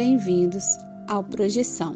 [0.00, 1.94] bem-vindos ao Projeção.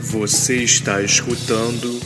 [0.00, 2.00] Você está escutando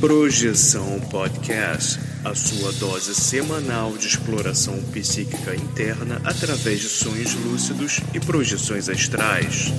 [0.00, 8.18] Projeção Podcast, a sua dose semanal de exploração psíquica interna através de sonhos lúcidos e
[8.18, 9.70] projeções astrais.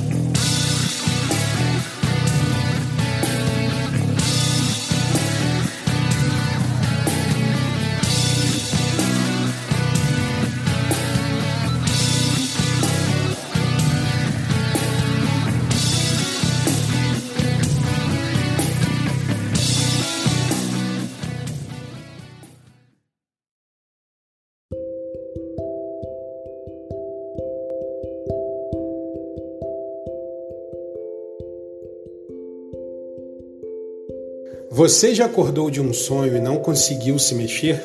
[34.82, 37.80] Você já acordou de um sonho e não conseguiu se mexer?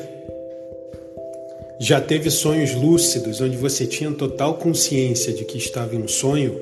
[1.79, 6.59] Já teve sonhos lúcidos onde você tinha total consciência de que estava em um sonho?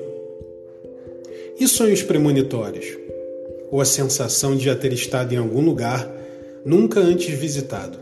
[1.58, 2.84] E sonhos premonitórios?
[3.70, 6.06] Ou a sensação de já ter estado em algum lugar
[6.66, 7.98] nunca antes visitado?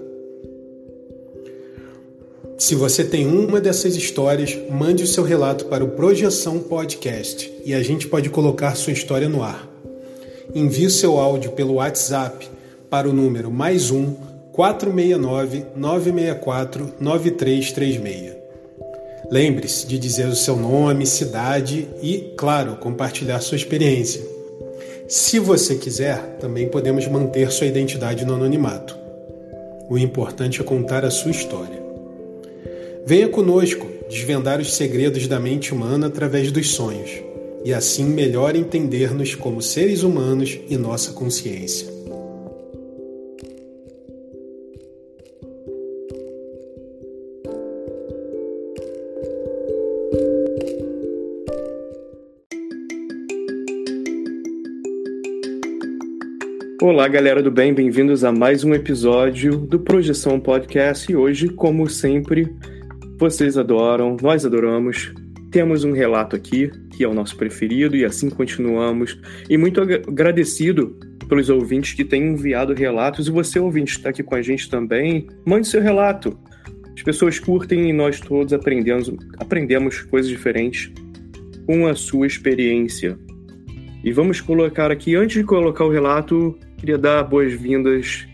[2.58, 7.72] Se você tem uma dessas histórias, mande o seu relato para o Projeção Podcast e
[7.72, 9.72] a gente pode colocar sua história no ar
[10.52, 12.48] envie seu áudio pelo WhatsApp
[12.90, 14.14] para o número mais um
[14.52, 18.32] 469 964 9336.
[19.30, 24.22] Lembre-se de dizer o seu nome, cidade e, claro, compartilhar sua experiência.
[25.08, 28.96] Se você quiser, também podemos manter sua identidade no anonimato.
[29.88, 31.82] O importante é contar a sua história.
[33.06, 37.23] Venha conosco desvendar os segredos da mente humana através dos sonhos
[37.64, 41.88] e assim melhor entender-nos como seres humanos e nossa consciência.
[56.82, 61.10] Olá, galera do bem, bem-vindos a mais um episódio do Projeção Podcast.
[61.10, 62.54] E hoje, como sempre,
[63.18, 65.10] vocês adoram, nós adoramos,
[65.50, 69.18] temos um relato aqui que é o nosso preferido, e assim continuamos.
[69.48, 70.96] E muito agradecido
[71.28, 75.26] pelos ouvintes que têm enviado relatos, e você, ouvinte, está aqui com a gente também,
[75.44, 76.38] mande seu relato.
[76.96, 80.92] As pessoas curtem e nós todos aprendemos, aprendemos coisas diferentes
[81.66, 83.18] com a sua experiência.
[84.04, 88.26] E vamos colocar aqui, antes de colocar o relato, queria dar boas-vindas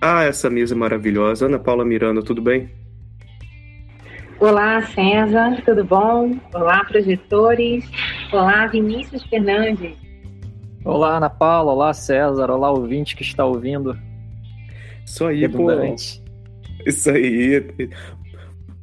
[0.00, 1.46] a essa mesa maravilhosa.
[1.46, 2.79] Ana Paula Miranda, tudo bem?
[4.40, 6.34] Olá, César, tudo bom?
[6.54, 7.84] Olá, projetores.
[8.32, 9.92] Olá, Vinícius Fernandes.
[10.82, 11.72] Olá, Ana Paula.
[11.72, 12.50] Olá, César.
[12.50, 13.94] Olá, ouvinte que está ouvindo.
[15.04, 15.68] Isso aí, pô.
[16.86, 17.68] Isso aí.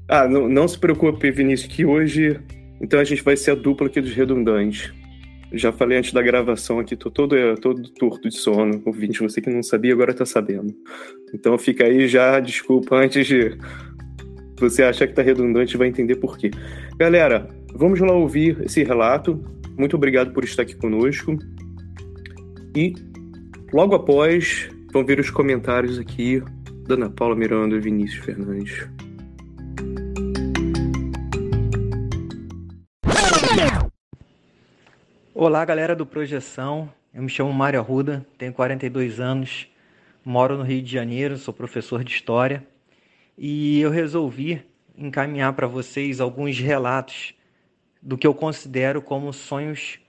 [0.08, 2.40] Ah, não, não se preocupe, Vinícius, que hoje.
[2.80, 4.94] Então a gente vai ser a dupla aqui dos redundantes.
[5.54, 8.80] Já falei antes da gravação aqui, tô todo, todo torto de sono.
[8.86, 10.72] Ouvinte, você que não sabia, agora tá sabendo.
[11.34, 13.58] Então fica aí já, desculpa, antes de
[14.60, 16.52] você achar que tá redundante, vai entender por quê.
[16.98, 19.44] Galera, vamos lá ouvir esse relato.
[19.78, 21.38] Muito obrigado por estar aqui conosco.
[22.76, 22.96] E
[23.72, 26.42] logo após, vão ver os comentários aqui
[26.88, 28.90] da Ana Paula Miranda e Vinícius Fernandes.
[35.36, 36.92] Olá, galera do Projeção.
[37.14, 39.68] Eu me chamo Mário Arruda, tenho 42 anos,
[40.26, 42.64] moro no Rio de Janeiro, sou professor de História
[43.38, 44.64] e eu resolvi
[44.98, 47.34] encaminhar para vocês alguns relatos
[48.02, 50.00] do que eu considero como sonhos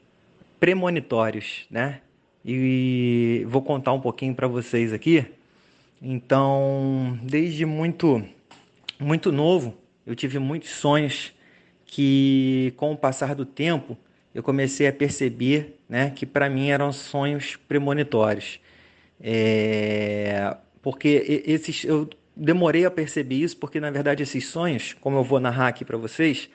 [0.59, 2.01] premonitórios, né?
[2.45, 5.27] E vou contar um pouquinho para vocês aqui.
[6.01, 8.25] Então, desde muito
[8.99, 9.77] muito novo,
[10.07, 11.33] eu tive muitos sonhos
[11.85, 13.97] que com o passar do tempo
[14.35, 18.61] eu comecei a perceber, né, que para mim eram sonhos premonitórios.
[19.21, 22.09] É, porque esses eu
[22.39, 25.99] demorei a perceber isso porque, na verdade, esses sonhos, como eu vou narrar aqui para
[25.99, 26.49] vocês,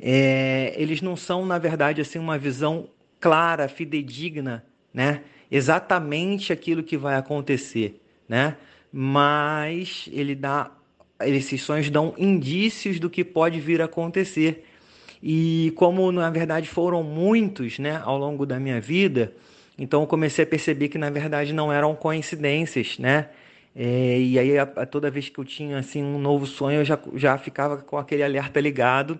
[0.00, 2.88] é, eles não são, na verdade, assim, uma visão
[3.20, 5.22] clara, fidedigna, né?
[5.50, 8.56] Exatamente aquilo que vai acontecer, né?
[8.92, 10.72] Mas ele dá,
[11.20, 14.66] esses sonhos dão indícios do que pode vir a acontecer.
[15.22, 19.32] E como, na verdade, foram muitos, né, ao longo da minha vida,
[19.78, 23.28] então eu comecei a perceber que, na verdade, não eram coincidências, né?
[23.74, 26.84] É, e aí, a, a, toda vez que eu tinha assim um novo sonho, eu
[26.84, 29.18] já, já ficava com aquele alerta ligado,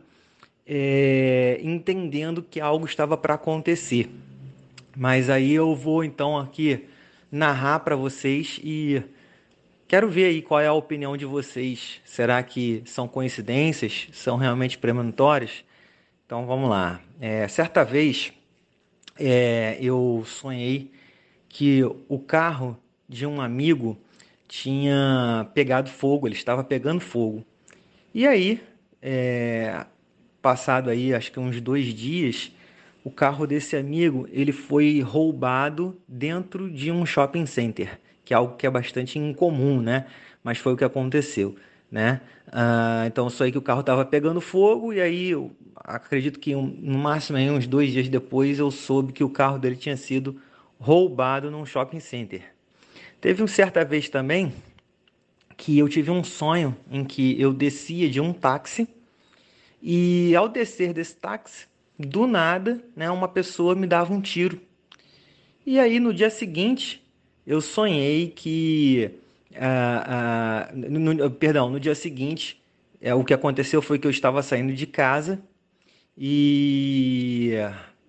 [0.67, 4.09] é, entendendo que algo estava para acontecer.
[4.97, 6.85] Mas aí eu vou então aqui
[7.31, 9.03] narrar para vocês e
[9.89, 12.01] quero ver aí qual é a opinião de vocês.
[12.05, 14.09] Será que são coincidências?
[14.13, 15.65] São realmente premonitórias?
[16.25, 17.01] Então vamos lá.
[17.21, 18.33] É, certa vez
[19.19, 20.93] é, eu sonhei
[21.49, 22.79] que o carro
[23.09, 23.99] de um amigo
[24.55, 27.45] tinha pegado fogo, ele estava pegando fogo.
[28.15, 28.63] E aí,
[29.03, 29.85] é,
[30.41, 32.53] passado aí acho que uns dois dias,
[33.03, 38.57] o carro desse amigo ele foi roubado dentro de um shopping center, que é algo
[38.57, 40.07] que é bastante incomum, né?
[40.45, 41.57] Mas foi o que aconteceu,
[41.91, 42.21] né?
[42.53, 46.55] Ah, então só aí que o carro estava pegando fogo e aí eu acredito que
[46.55, 49.97] um, no máximo aí, uns dois dias depois eu soube que o carro dele tinha
[49.97, 50.41] sido
[50.79, 52.54] roubado num shopping center.
[53.25, 54.53] Teve uma certa vez também
[55.57, 58.87] que eu tive um sonho em que eu descia de um táxi
[59.81, 61.67] e ao descer desse táxi
[61.99, 64.61] do nada, né, uma pessoa me dava um tiro.
[65.65, 67.03] E aí no dia seguinte
[67.47, 69.11] eu sonhei que,
[69.57, 72.63] ah, ah, no, perdão, no dia seguinte
[73.01, 75.41] é, o que aconteceu foi que eu estava saindo de casa
[76.15, 77.53] e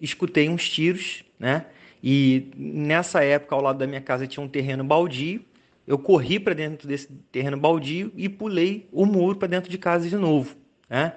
[0.02, 1.68] escutei uns tiros, né?
[2.08, 5.44] E nessa época ao lado da minha casa tinha um terreno baldio.
[5.88, 10.08] Eu corri para dentro desse terreno baldio e pulei o muro para dentro de casa
[10.08, 10.56] de novo,
[10.88, 11.14] né?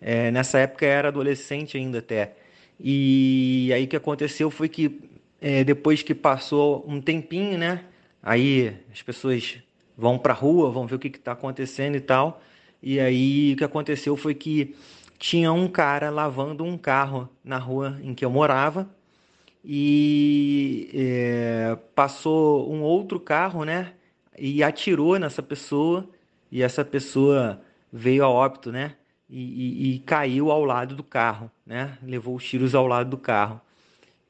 [0.00, 2.36] É, nessa época eu era adolescente ainda até.
[2.78, 4.98] E aí o que aconteceu foi que
[5.42, 7.84] é, depois que passou um tempinho, né?
[8.22, 9.58] Aí as pessoas
[9.94, 12.40] vão para a rua, vão ver o que está acontecendo e tal.
[12.82, 14.74] E aí o que aconteceu foi que
[15.18, 18.88] tinha um cara lavando um carro na rua em que eu morava
[19.64, 23.92] e é, passou um outro carro, né?
[24.38, 26.08] E atirou nessa pessoa
[26.50, 27.60] e essa pessoa
[27.92, 28.94] veio a óbito, né?
[29.30, 31.96] e, e, e, caiu ao lado do carro, né?
[32.02, 33.60] Levou os tiros ao lado do carro.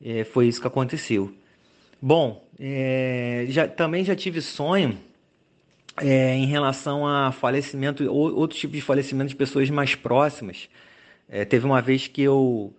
[0.03, 1.33] É, foi isso que aconteceu.
[2.01, 4.99] Bom, é, já, também já tive sonho
[5.97, 10.69] é, em relação a falecimento, ou, outro tipo de falecimento de pessoas mais próximas.
[11.29, 12.75] É, teve uma vez que eu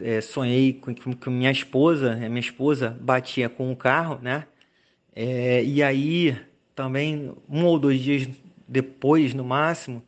[0.00, 4.46] é, sonhei com, que minha esposa, minha esposa batia com o carro, né?
[5.14, 6.36] É, e aí
[6.74, 8.28] também um ou dois dias
[8.68, 10.02] depois, no máximo,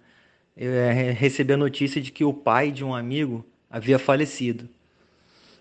[0.56, 4.68] eu é, recebi a notícia de que o pai de um amigo havia falecido.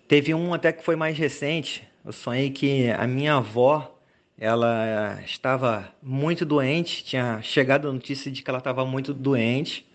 [0.06, 1.86] Teve um até que foi mais recente.
[2.04, 3.98] Eu sonhei que a minha avó
[4.38, 9.86] ela estava muito doente, tinha chegado a notícia de que ela estava muito doente.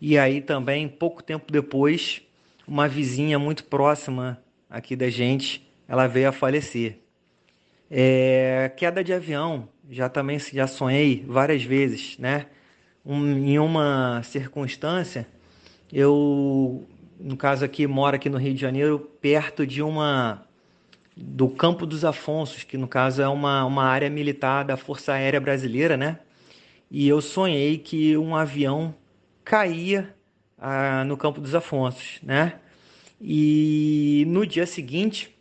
[0.00, 2.22] E aí também, pouco tempo depois,
[2.68, 4.38] uma vizinha muito próxima
[4.68, 6.98] aqui da gente, ela veio a falecer.
[7.90, 12.46] É, queda de avião, já também já sonhei várias vezes, né?
[13.08, 15.26] um, em uma circunstância,
[15.90, 16.86] eu,
[17.18, 20.44] no caso aqui, moro aqui no Rio de Janeiro, perto de uma
[21.16, 25.40] do Campo dos Afonsos, que no caso é uma, uma área militar da Força Aérea
[25.40, 26.18] Brasileira, né?
[26.90, 28.94] E eu sonhei que um avião
[29.42, 30.14] caía
[30.58, 32.54] ah, no Campo dos Afonsos, né?
[33.20, 35.34] E no dia seguinte,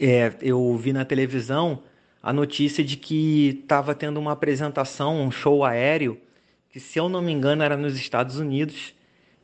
[0.00, 1.82] é, eu vi na televisão
[2.22, 6.20] a notícia de que estava tendo uma apresentação, um show aéreo
[6.70, 8.94] que se eu não me engano era nos Estados Unidos,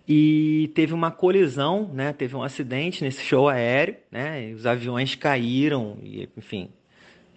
[0.06, 2.12] e teve uma colisão, né?
[2.12, 4.52] Teve um acidente nesse show aéreo, né?
[4.54, 6.68] os aviões caíram, e, enfim,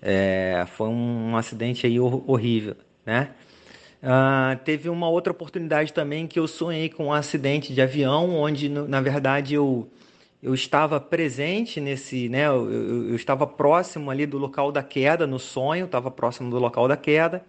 [0.02, 2.76] é, foi um, acidente aí horrível,
[3.06, 3.32] né?
[4.02, 8.70] Uh, teve uma outra oportunidade também que eu sonhei com um acidente de avião, onde
[8.70, 9.90] na verdade eu
[10.42, 12.48] eu estava presente nesse, né?
[12.48, 16.60] Eu, eu, eu estava próximo ali do local da queda no sonho, estava próximo do
[16.60, 17.44] local da queda.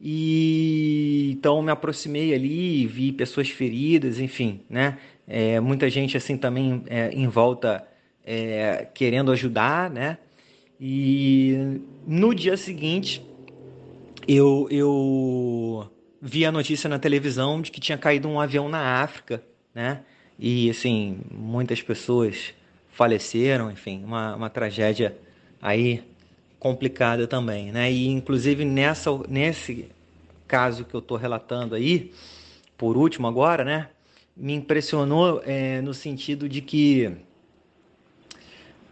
[0.00, 4.98] E então me aproximei ali, vi pessoas feridas, enfim, né?
[5.26, 7.86] É, muita gente assim também é, em volta
[8.24, 10.18] é, querendo ajudar, né?
[10.80, 13.22] E no dia seguinte
[14.34, 15.90] eu, eu
[16.22, 19.42] vi a notícia na televisão de que tinha caído um avião na África,
[19.74, 20.02] né?
[20.38, 22.54] E assim muitas pessoas
[22.92, 25.16] faleceram, enfim, uma, uma tragédia
[25.60, 26.04] aí
[26.60, 27.90] complicada também, né?
[27.90, 29.88] E inclusive nessa, nesse
[30.46, 32.12] caso que eu estou relatando aí,
[32.78, 33.88] por último agora, né?
[34.36, 37.16] Me impressionou é, no sentido de que,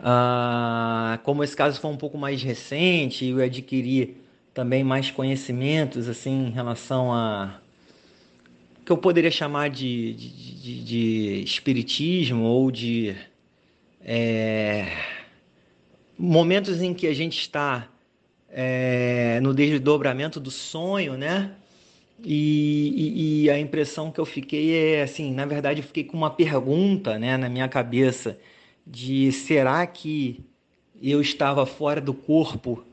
[0.01, 4.28] ah, como esse caso foi um pouco mais recente, eu adquiri
[4.59, 7.61] também mais conhecimentos assim em relação a
[8.85, 13.15] que eu poderia chamar de, de, de, de espiritismo ou de
[14.05, 14.89] é,
[16.19, 17.87] momentos em que a gente está
[18.51, 21.53] é, no desdobramento do sonho, né?
[22.25, 26.17] E, e, e, a impressão que eu fiquei é assim, na verdade, eu fiquei com
[26.17, 28.37] uma pergunta, né, na minha cabeça
[28.85, 30.45] de será que
[31.01, 32.88] eu estava fora do corpo,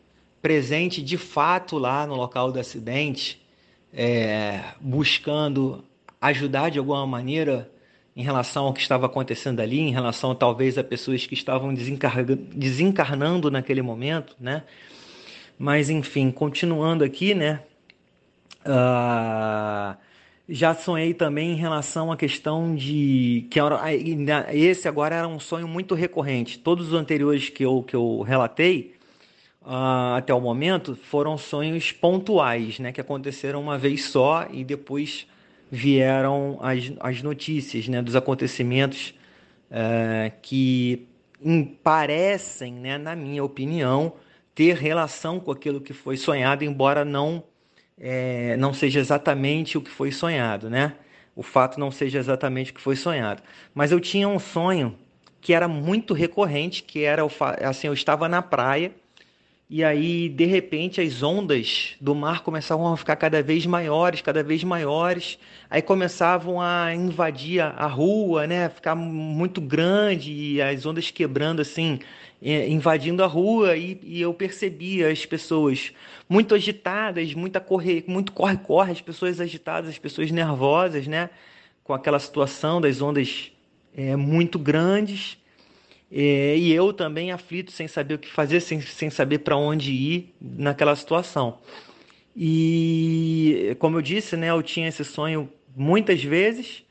[0.46, 3.44] presente de fato lá no local do acidente,
[3.92, 5.84] é, buscando
[6.22, 7.68] ajudar de alguma maneira
[8.16, 13.50] em relação ao que estava acontecendo ali, em relação talvez a pessoas que estavam desencarnando
[13.50, 14.62] naquele momento, né?
[15.58, 17.62] Mas enfim, continuando aqui, né?
[18.64, 19.98] Uh,
[20.48, 23.60] já sonhei também em relação à questão de que
[24.54, 26.60] esse agora era um sonho muito recorrente.
[26.60, 28.95] Todos os anteriores que eu, que eu relatei
[29.66, 35.28] uh, até o momento foram sonhos pontuais, né, que aconteceram uma vez só e depois
[35.72, 39.14] vieram as, as notícias né, dos acontecimentos
[39.72, 41.08] uh, que
[41.84, 44.14] parecem, né, na minha opinião,
[44.54, 47.44] ter relação com aquilo que foi sonhado, embora não
[47.98, 50.96] é, não seja exatamente o que foi sonhado, né?
[51.36, 53.42] O fato não seja exatamente o que foi sonhado.
[53.74, 54.98] Mas eu tinha um sonho
[55.42, 57.22] que era muito recorrente, que era
[57.62, 58.92] assim, eu estava na praia
[59.70, 64.44] e aí de repente as ondas do mar começavam a ficar cada vez maiores, cada
[64.44, 65.40] vez maiores.
[65.70, 68.70] Aí começavam a invadir a rua, né?
[68.70, 72.00] Ficar muito grande e as ondas quebrando assim
[72.42, 75.92] é, invadindo a rua e, e, eu percebia as pessoas
[76.30, 81.32] muito agitadas, muita corre, muito corre-corre, as pessoas agitadas, as pessoas nervosas, né?
[81.84, 83.52] Com aquela situação das ondas
[83.96, 85.38] é, muito grandes.
[86.12, 89.92] É, e eu também aflito, sem saber o que fazer, sem, sem saber para onde
[89.92, 91.60] ir naquela situação.
[92.36, 96.84] E, como eu disse, né, eu tinha esse sonho muitas vezes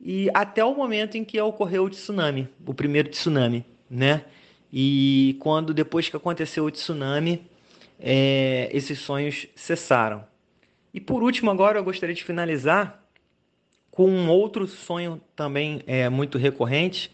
[0.00, 4.24] e até o momento em que ocorreu o tsunami, o primeiro tsunami, né?
[4.72, 7.46] E quando depois que aconteceu o tsunami,
[7.98, 10.24] é, esses sonhos cessaram.
[10.94, 13.04] E por último, agora eu gostaria de finalizar
[13.90, 17.10] com um outro sonho também é, muito recorrente,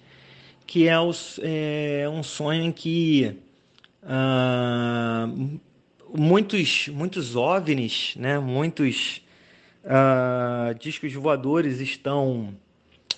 [0.66, 0.94] que é,
[1.42, 3.36] é um sonho em que
[4.02, 5.28] ah,
[6.14, 9.22] muitos, muitos OVNIs, né, muitos
[9.84, 12.54] ah, discos voadores estão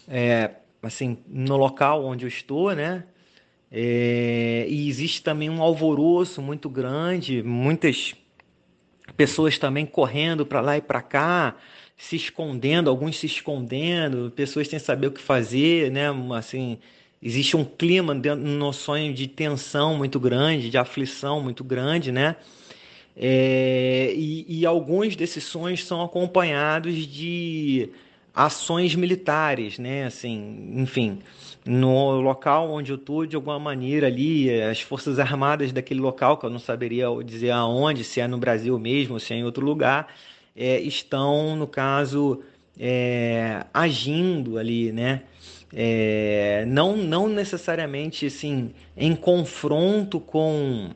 [0.06, 0.50] é,
[0.82, 3.04] assim no local onde eu estou, né?
[3.70, 8.14] É, e existe também um alvoroço muito grande, muitas
[9.16, 11.56] pessoas também correndo para lá e para cá,
[11.96, 16.06] se escondendo, alguns se escondendo, pessoas sem saber o que fazer, né?
[16.34, 16.78] Assim,
[17.22, 22.36] existe um clima dentro, no sonho de tensão muito grande, de aflição muito grande, né?
[23.16, 27.90] É, e, e alguns desses sonhos são acompanhados de
[28.32, 30.04] ações militares, né?
[30.04, 31.18] Assim, enfim,
[31.66, 36.46] no local onde eu estou, de alguma maneira ali, as forças armadas daquele local, que
[36.46, 40.14] eu não saberia dizer aonde, se é no Brasil mesmo, se é em outro lugar,
[40.56, 42.40] é, estão, no caso,
[42.78, 45.22] é, agindo ali, né?
[45.72, 50.90] É, não, não necessariamente assim em confronto com,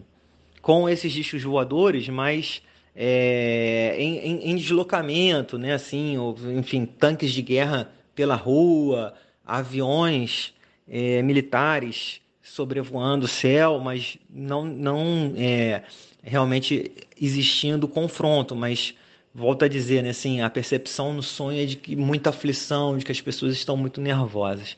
[0.62, 2.62] com esses discos voadores, mas
[2.96, 5.74] é, em, em, em, deslocamento, né?
[5.74, 9.14] Assim, ou, enfim, tanques de guerra pela rua,
[9.44, 10.54] aviões
[10.88, 15.82] é, militares sobrevoando o céu, mas não, não é,
[16.22, 18.94] realmente existindo confronto, mas
[19.34, 23.04] volto a dizer, né, assim, a percepção no sonho é de que muita aflição, de
[23.04, 24.76] que as pessoas estão muito nervosas.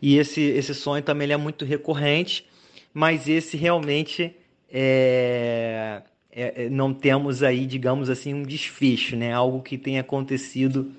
[0.00, 2.44] E esse, esse sonho também é muito recorrente,
[2.92, 4.34] mas esse realmente
[4.70, 9.32] é, é, é, não temos aí, digamos assim, um desfecho, né?
[9.32, 10.92] Algo que tenha acontecido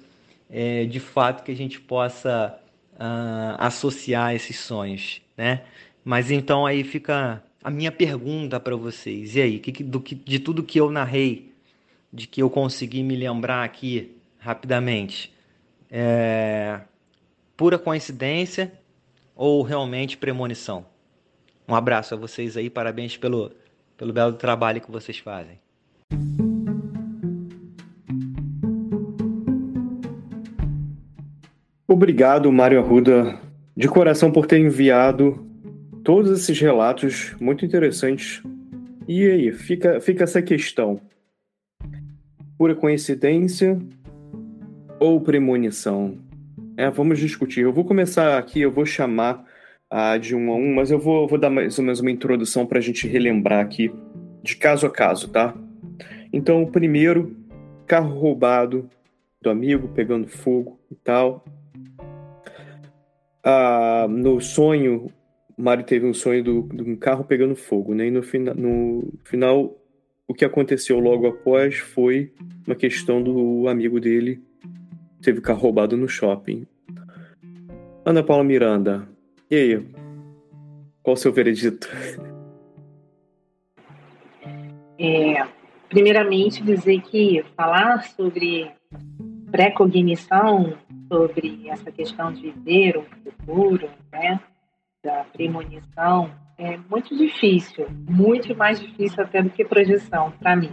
[0.50, 2.60] é, de fato que a gente possa
[2.94, 5.64] uh, associar esses sonhos, né?
[6.06, 9.36] Mas então aí fica a minha pergunta para vocês.
[9.36, 11.53] E aí, que, do que, de tudo que eu narrei,
[12.14, 15.34] de que eu consegui me lembrar aqui rapidamente,
[15.90, 16.82] é
[17.58, 18.72] pura coincidência
[19.36, 20.86] ou realmente premonição?
[21.68, 23.52] Um abraço a vocês aí, parabéns pelo
[23.98, 25.60] pelo belo trabalho que vocês fazem.
[31.88, 33.40] Obrigado, Mário Arruda,
[33.78, 35.46] de coração por ter enviado
[36.04, 38.42] todos esses relatos muito interessantes.
[39.08, 41.00] E aí, fica, fica essa questão:
[42.64, 43.78] pura coincidência
[44.98, 46.18] ou premonição?
[46.78, 47.60] É, vamos discutir.
[47.60, 49.44] Eu vou começar aqui, eu vou chamar
[49.90, 52.66] ah, de um a um, mas eu vou, vou dar mais ou menos uma introdução
[52.66, 53.94] para a gente relembrar aqui,
[54.42, 55.54] de caso a caso, tá?
[56.32, 57.36] Então, primeiro,
[57.86, 58.90] carro roubado
[59.42, 61.44] do amigo, pegando fogo e tal.
[63.44, 65.12] Ah, no sonho,
[65.58, 68.08] Mário teve um sonho de do, do um carro pegando fogo, né?
[68.08, 69.83] E no, fina, no final
[70.28, 72.34] o que aconteceu logo após foi
[72.66, 74.42] uma questão do amigo dele
[75.24, 76.68] teve o carro roubado no shopping.
[78.06, 79.08] Ana Paula Miranda,
[79.50, 79.88] e aí?
[81.02, 81.90] Qual o seu veredito?
[85.00, 85.48] É,
[85.90, 88.70] primeiramente, dizer que falar sobre
[89.50, 90.78] pré-cognição,
[91.12, 94.40] sobre essa questão de ver o futuro, né,
[95.04, 100.72] da premonição, é muito difícil, muito mais difícil até do que projeção para mim.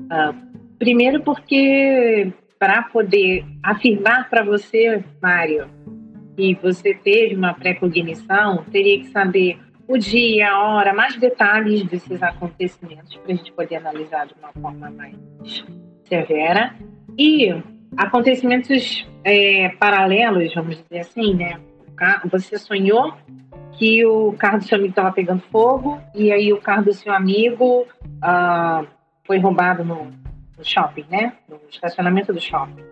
[0.00, 0.34] Uh,
[0.78, 5.68] primeiro porque para poder afirmar para você, Mário,
[6.36, 12.22] que você teve uma pré-cognição, teria que saber o dia, a hora, mais detalhes desses
[12.22, 15.14] acontecimentos para a gente poder analisar de uma forma mais
[16.04, 16.74] severa.
[17.16, 17.54] E
[17.96, 21.60] acontecimentos é, paralelos, vamos dizer assim, né?
[22.30, 23.14] Você sonhou
[23.72, 27.12] que o carro do seu amigo estava pegando fogo e aí o carro do seu
[27.12, 28.86] amigo uh,
[29.24, 30.04] foi roubado no,
[30.56, 31.34] no shopping, né?
[31.48, 32.84] No estacionamento do shopping.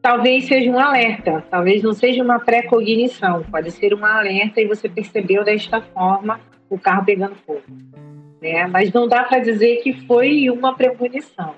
[0.00, 4.88] Talvez seja um alerta, talvez não seja uma pré-cognição, pode ser um alerta e você
[4.88, 7.62] percebeu desta forma o carro pegando fogo.
[8.40, 8.66] Né?
[8.66, 11.54] Mas não dá para dizer que foi uma premonição.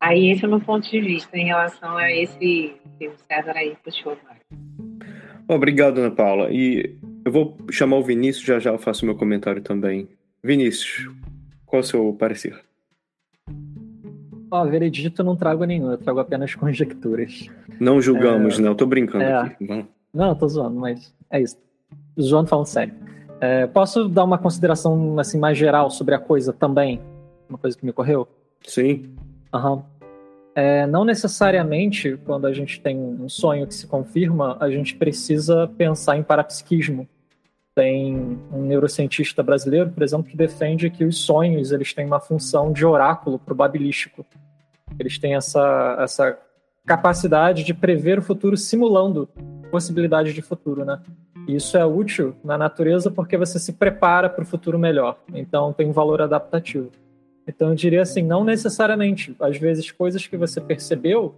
[0.00, 3.52] Aí esse é o meu ponto de vista em relação a esse que o César
[3.56, 4.18] aí puxou.
[5.48, 6.50] Obrigado, Ana Paula.
[6.50, 10.08] E eu vou chamar o Vinícius, já já eu faço meu comentário também.
[10.42, 11.08] Vinícius,
[11.66, 12.60] qual é o seu parecer?
[14.50, 17.48] Ó, oh, veredito não trago nenhum, eu trago apenas conjecturas.
[17.80, 18.62] Não julgamos, é...
[18.62, 19.34] não, eu tô brincando é...
[19.34, 19.66] aqui.
[19.66, 19.86] Vamos.
[20.12, 21.56] Não, tô zoando, mas é isso.
[22.20, 22.94] Zoando falando sério.
[23.40, 27.00] É, posso dar uma consideração assim mais geral sobre a coisa também?
[27.48, 28.28] Uma coisa que me ocorreu?
[28.62, 29.14] Sim.
[29.54, 29.82] Uhum.
[30.54, 35.66] É, não necessariamente, quando a gente tem um sonho que se confirma, a gente precisa
[35.78, 37.08] pensar em parapsiquismo.
[37.74, 42.70] Tem um neurocientista brasileiro, por exemplo, que defende que os sonhos eles têm uma função
[42.70, 44.26] de oráculo probabilístico.
[44.98, 46.38] Eles têm essa, essa
[46.84, 49.26] capacidade de prever o futuro simulando
[49.70, 51.00] possibilidades de futuro, né?
[51.48, 55.18] E isso é útil na natureza porque você se prepara para o futuro melhor.
[55.34, 56.90] Então tem um valor adaptativo.
[57.46, 59.34] Então eu diria assim, não necessariamente.
[59.40, 61.34] Às vezes coisas que você percebeu,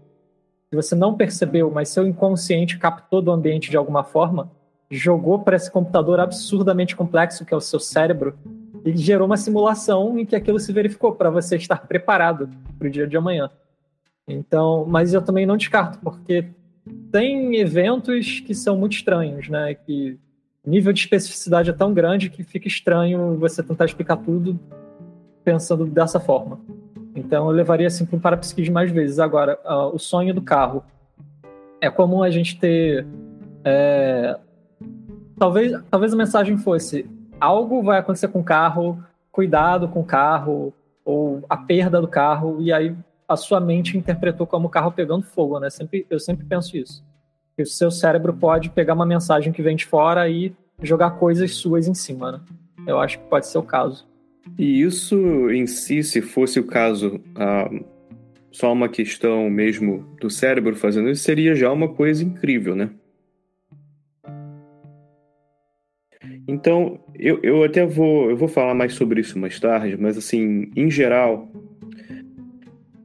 [0.70, 4.50] que você não percebeu, mas seu inconsciente captou do ambiente de alguma forma,
[4.90, 8.38] jogou para esse computador absurdamente complexo que é o seu cérebro
[8.84, 12.90] e gerou uma simulação em que aquilo se verificou para você estar preparado para o
[12.90, 13.50] dia de amanhã.
[14.28, 16.46] Então, mas eu também não descarto porque
[17.10, 19.74] tem eventos que são muito estranhos, né?
[19.74, 20.18] Que
[20.66, 24.58] nível de especificidade é tão grande que fica estranho você tentar explicar tudo
[25.44, 26.58] pensando dessa forma.
[27.14, 29.18] Então eu levaria assim para um parapsiquismo mais vezes.
[29.18, 30.82] Agora, uh, o sonho do carro.
[31.80, 33.06] É comum a gente ter.
[33.62, 34.38] É...
[35.38, 37.08] Talvez, talvez a mensagem fosse:
[37.40, 40.72] algo vai acontecer com o carro, cuidado com o carro,
[41.04, 42.96] ou a perda do carro, e aí
[43.28, 45.70] a sua mente interpretou como o carro pegando fogo, né?
[45.70, 47.04] Sempre, eu sempre penso isso.
[47.56, 51.54] Que o seu cérebro pode pegar uma mensagem que vem de fora e jogar coisas
[51.54, 52.40] suas em cima, né?
[52.86, 54.06] Eu acho que pode ser o caso.
[54.58, 57.70] E isso em si, se fosse o caso, ah,
[58.52, 62.90] só uma questão mesmo do cérebro fazendo isso, seria já uma coisa incrível, né?
[66.46, 70.70] Então, eu, eu até vou, eu vou falar mais sobre isso mais tarde, mas assim,
[70.76, 71.50] em geral,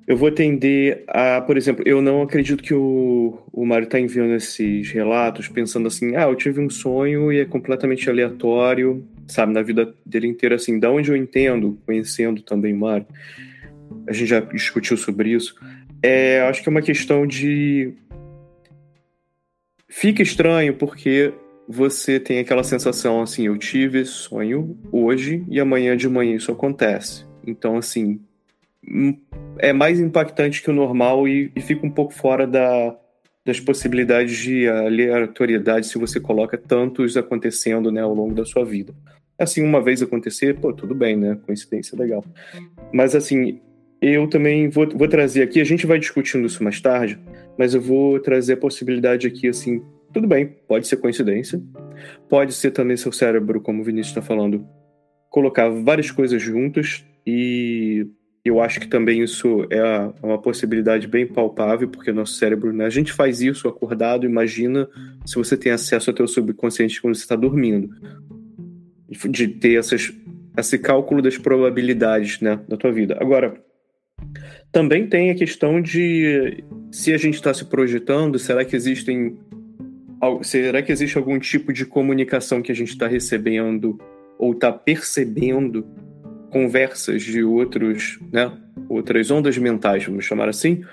[0.10, 4.34] eu vou tender a, por exemplo, eu não acredito que o, o Mário está enviando
[4.34, 9.62] esses relatos pensando assim, ah, eu tive um sonho e é completamente aleatório, sabe, na
[9.62, 13.06] vida dele inteira, assim, da onde eu entendo, conhecendo também o Mário,
[14.08, 15.54] a gente já discutiu sobre isso,
[16.02, 17.94] é, acho que é uma questão de.
[19.88, 21.32] Fica estranho porque
[21.68, 27.26] você tem aquela sensação assim, eu tive sonho hoje e amanhã de manhã isso acontece.
[27.46, 28.20] Então, assim,
[29.58, 32.96] é mais impactante que o normal e, e fica um pouco fora da,
[33.46, 38.94] das possibilidades de aleatoriedade se você coloca tantos acontecendo né, ao longo da sua vida.
[39.38, 41.40] Assim, uma vez acontecer, pô, tudo bem, né?
[41.46, 42.24] Coincidência legal.
[42.94, 43.62] Mas assim,
[44.02, 47.20] eu também vou, vou trazer aqui, a gente vai discutindo isso mais tarde,
[47.58, 49.82] mas eu vou trazer a possibilidade aqui, assim,
[50.14, 51.62] tudo bem, pode ser coincidência,
[52.28, 54.66] pode ser também seu cérebro, como o Vinícius está falando,
[55.30, 58.08] colocar várias coisas juntas e
[58.50, 62.90] eu acho que também isso é uma possibilidade bem palpável, porque nosso cérebro, né, a
[62.90, 64.88] gente faz isso acordado, imagina
[65.26, 67.90] se você tem acesso ao teu subconsciente quando você está dormindo
[69.30, 70.12] de ter essas,
[70.58, 73.18] esse cálculo das probabilidades né, da tua vida.
[73.20, 73.62] Agora,
[74.72, 79.38] também tem a questão de se a gente está se projetando, será que existem
[80.42, 83.98] será que existe algum tipo de comunicação que a gente está recebendo
[84.38, 85.88] ou está percebendo
[86.50, 88.52] conversas de outros, né,
[88.88, 90.84] outras ondas mentais, vamos chamar assim,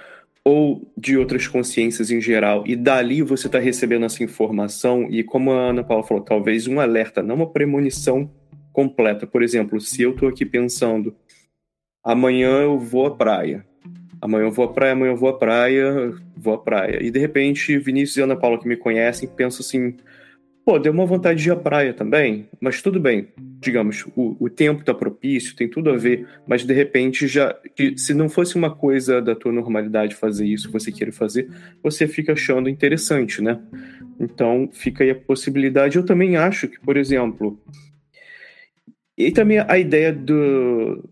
[0.44, 5.50] ou de outras consciências em geral, e dali você está recebendo essa informação, e como
[5.50, 8.30] a Ana Paula falou, talvez um alerta, não uma premonição
[8.72, 9.26] completa.
[9.26, 11.16] Por exemplo, se eu estou aqui pensando,
[12.04, 13.66] amanhã eu vou à praia,
[14.20, 17.18] amanhã eu vou à praia, amanhã eu vou à praia, vou à praia, e de
[17.18, 19.96] repente Vinícius e Ana Paula que me conhecem pensam assim,
[20.66, 23.28] Pô, deu uma vontade de ir à praia também, mas tudo bem.
[23.38, 27.56] Digamos, o, o tempo está propício, tem tudo a ver, mas de repente já.
[27.96, 31.48] Se não fosse uma coisa da tua normalidade fazer isso, você queira fazer,
[31.80, 33.62] você fica achando interessante, né?
[34.18, 35.98] Então fica aí a possibilidade.
[35.98, 37.62] Eu também acho que, por exemplo.
[39.16, 41.08] E também a ideia do,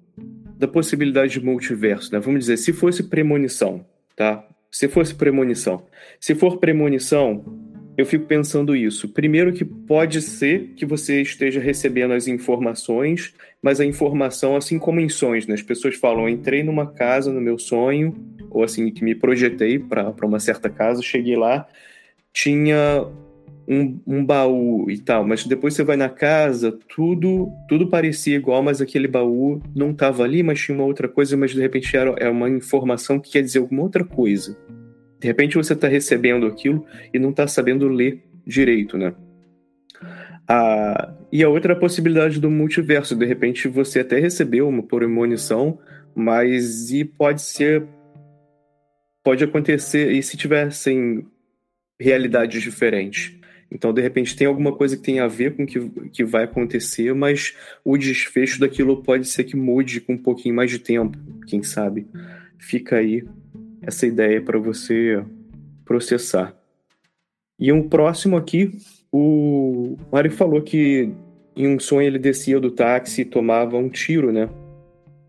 [0.59, 2.19] da possibilidade de multiverso, né?
[2.19, 3.87] Vamos dizer, se fosse premonição,
[4.17, 4.45] tá?
[4.69, 5.87] Se fosse premonição.
[6.19, 7.64] Se for premonição,
[7.97, 9.09] eu fico pensando isso.
[9.09, 15.01] Primeiro que pode ser que você esteja recebendo as informações, mas a informação, assim como
[15.01, 15.55] em sonhos, né?
[15.55, 18.15] As pessoas falam, entrei numa casa no meu sonho,
[18.51, 21.67] ou assim, que me projetei para uma certa casa, cheguei lá,
[22.33, 23.07] tinha
[23.67, 28.63] um, um, baú e tal, mas depois você vai na casa, tudo tudo parecia igual,
[28.63, 32.15] mas aquele baú não estava ali, mas tinha uma outra coisa, mas de repente era,
[32.19, 34.57] era uma informação que quer dizer alguma outra coisa.
[35.25, 39.15] De repente você está recebendo aquilo e não está sabendo ler direito, né?
[40.47, 45.79] Ah, e a outra possibilidade do multiverso, de repente você até recebeu uma premonição,
[46.15, 47.87] mas e pode ser
[49.25, 51.27] pode acontecer e se tivessem
[51.99, 53.35] realidades diferentes.
[53.73, 56.45] Então, de repente, tem alguma coisa que tem a ver com o que, que vai
[56.45, 61.19] acontecer, mas o desfecho daquilo pode ser que mude com um pouquinho mais de tempo,
[61.47, 62.07] quem sabe.
[62.59, 63.25] Fica aí
[63.87, 65.25] essa ideia para você
[65.85, 66.55] processar.
[67.59, 68.73] E um próximo aqui,
[69.13, 71.13] o Mário falou que
[71.57, 74.49] em um sonho ele descia do táxi e tomava um tiro, né?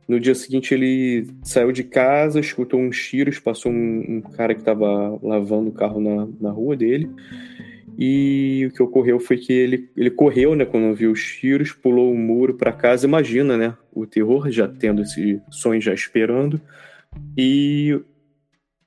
[0.07, 4.61] No dia seguinte ele saiu de casa, escutou uns tiros, passou um, um cara que
[4.61, 7.09] estava lavando o carro na, na rua dele.
[7.97, 12.11] E o que ocorreu foi que ele, ele correu, né, quando viu os tiros, pulou
[12.11, 13.07] o muro para casa.
[13.07, 16.59] Imagina, né, o terror já tendo esse sonho já esperando.
[17.37, 17.99] E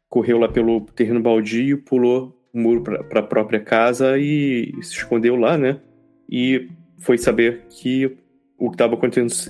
[0.08, 5.36] correu lá pelo terreno baldio, pulou o muro para a própria casa e se escondeu
[5.36, 5.80] lá, né?
[6.28, 6.68] E
[6.98, 8.16] foi saber que
[8.58, 8.98] o que estava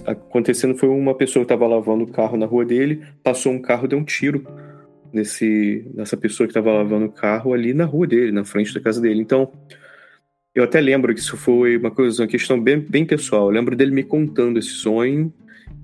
[0.06, 3.88] acontecendo foi uma pessoa que estava lavando o carro na rua dele, passou um carro,
[3.88, 4.46] deu um tiro
[5.12, 8.80] nesse nessa pessoa que estava lavando o carro ali na rua dele, na frente da
[8.80, 9.20] casa dele.
[9.20, 9.50] Então,
[10.54, 13.46] eu até lembro que isso foi uma coisa, uma questão bem, bem pessoal.
[13.46, 15.32] Eu lembro dele me contando esse sonho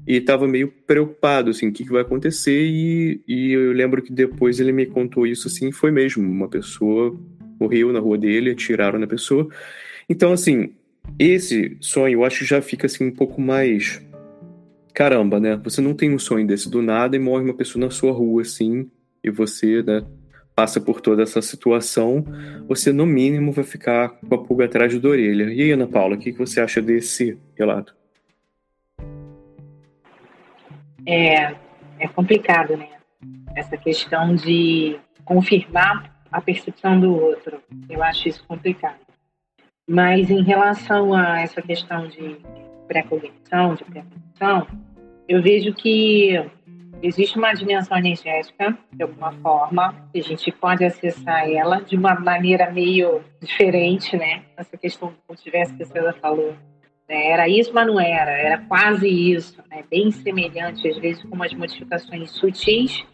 [0.06, 4.12] e estava meio preocupado, assim, o que, que vai acontecer, e, e, eu lembro que
[4.12, 7.18] depois ele me contou isso, assim, foi mesmo, uma pessoa
[7.58, 9.48] morreu na rua dele, atiraram na pessoa,
[10.08, 10.72] então, assim,
[11.18, 14.02] esse sonho, eu acho que já fica, assim, um pouco mais,
[14.92, 17.90] caramba, né, você não tem um sonho desse do nada e morre uma pessoa na
[17.90, 18.90] sua rua, assim,
[19.22, 20.04] e você, né,
[20.54, 22.24] passa por toda essa situação,
[22.68, 25.52] você, no mínimo, vai ficar com a pulga atrás da orelha.
[25.52, 27.94] E aí, Ana Paula, o que, que você acha desse relato?
[31.06, 31.54] É,
[31.98, 32.88] é complicado, né?
[33.54, 37.62] Essa questão de confirmar a percepção do outro.
[37.88, 38.98] Eu acho isso complicado.
[39.88, 42.38] Mas em relação a essa questão de
[42.88, 44.66] pré-cognição, de percepção,
[45.28, 46.42] eu vejo que
[47.02, 52.14] existe uma dimensão energética, de alguma forma, que a gente pode acessar ela de uma
[52.18, 54.42] maneira meio diferente, né?
[54.56, 56.54] Essa questão do que a senhora falou,
[57.08, 57.28] né?
[57.28, 58.30] Era isso, mas não era.
[58.30, 59.84] Era quase isso, né?
[59.90, 63.04] bem semelhante, às vezes com umas modificações sutis.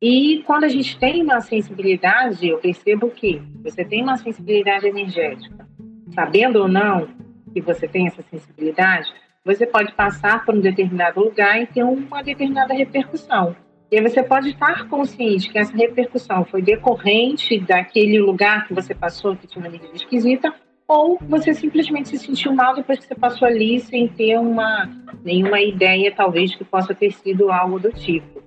[0.00, 5.66] E quando a gente tem uma sensibilidade, eu percebo que você tem uma sensibilidade energética.
[6.14, 7.08] Sabendo ou não
[7.52, 9.12] que você tem essa sensibilidade,
[9.44, 13.56] você pode passar por um determinado lugar e ter uma determinada repercussão.
[13.90, 19.34] E você pode estar consciente que essa repercussão foi decorrente daquele lugar que você passou,
[19.34, 20.54] que tinha uma energia esquisita,
[20.88, 24.88] ou você simplesmente se sentiu mal depois que você passou ali sem ter uma
[25.22, 28.42] nenhuma ideia talvez que possa ter sido algo do tipo.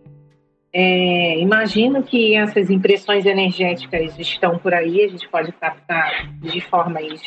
[0.74, 7.22] É, imagino que essas impressões energéticas estão por aí, a gente pode captar de formas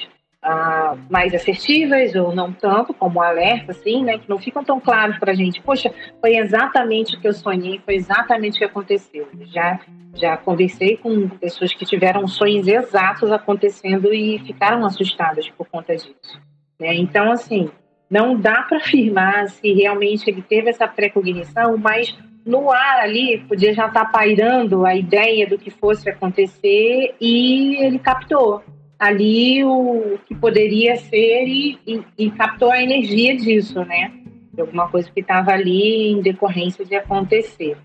[0.45, 5.19] ah, mais assertivas ou não tanto, como alerta, assim, né, que não ficam tão claros
[5.19, 5.63] para a gente.
[5.63, 9.27] Poxa, foi exatamente o que eu sonhei, foi exatamente o que aconteceu.
[9.47, 9.81] Já,
[10.15, 16.39] já conversei com pessoas que tiveram sonhos exatos acontecendo e ficaram assustadas por conta disso.
[16.79, 16.95] Né?
[16.95, 17.71] Então, assim,
[18.11, 23.73] não dá para afirmar se realmente ele teve essa precognição, mas no ar ali podia
[23.73, 28.63] já estar tá pairando a ideia do que fosse acontecer e ele captou
[29.07, 34.13] ali o que poderia ser e, e, e captou a energia disso, né?
[34.55, 37.77] de alguma coisa que estava ali em decorrência de acontecer.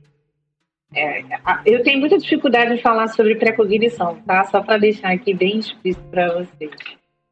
[0.94, 1.24] É,
[1.66, 4.44] eu tenho muita dificuldade de falar sobre precognição, tá?
[4.46, 6.72] Só para deixar aqui bem explícito para vocês.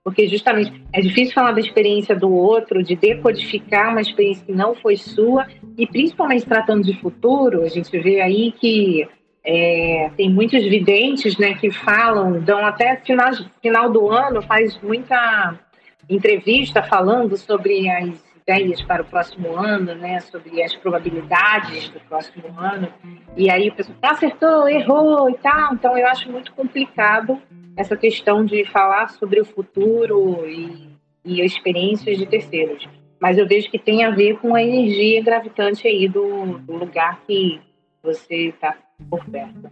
[0.04, 4.76] Porque justamente é difícil falar da experiência do outro, de decodificar uma experiência que não
[4.76, 5.48] foi sua,
[5.78, 9.08] e principalmente tratando de futuro, a gente vê aí que
[9.50, 13.32] é, tem muitos videntes né, que falam, dão até final,
[13.62, 15.58] final do ano, faz muita
[16.10, 22.60] entrevista falando sobre as ideias para o próximo ano, né, sobre as probabilidades do próximo
[22.60, 22.92] ano.
[23.38, 25.76] E aí o pessoal acertou, errou e tal.
[25.76, 27.42] Então eu acho muito complicado
[27.78, 30.90] essa questão de falar sobre o futuro e,
[31.24, 32.86] e experiências de terceiros.
[33.18, 37.22] Mas eu vejo que tem a ver com a energia gravitante aí do, do lugar
[37.26, 37.62] que
[38.04, 38.76] você está
[39.10, 39.70] por perto.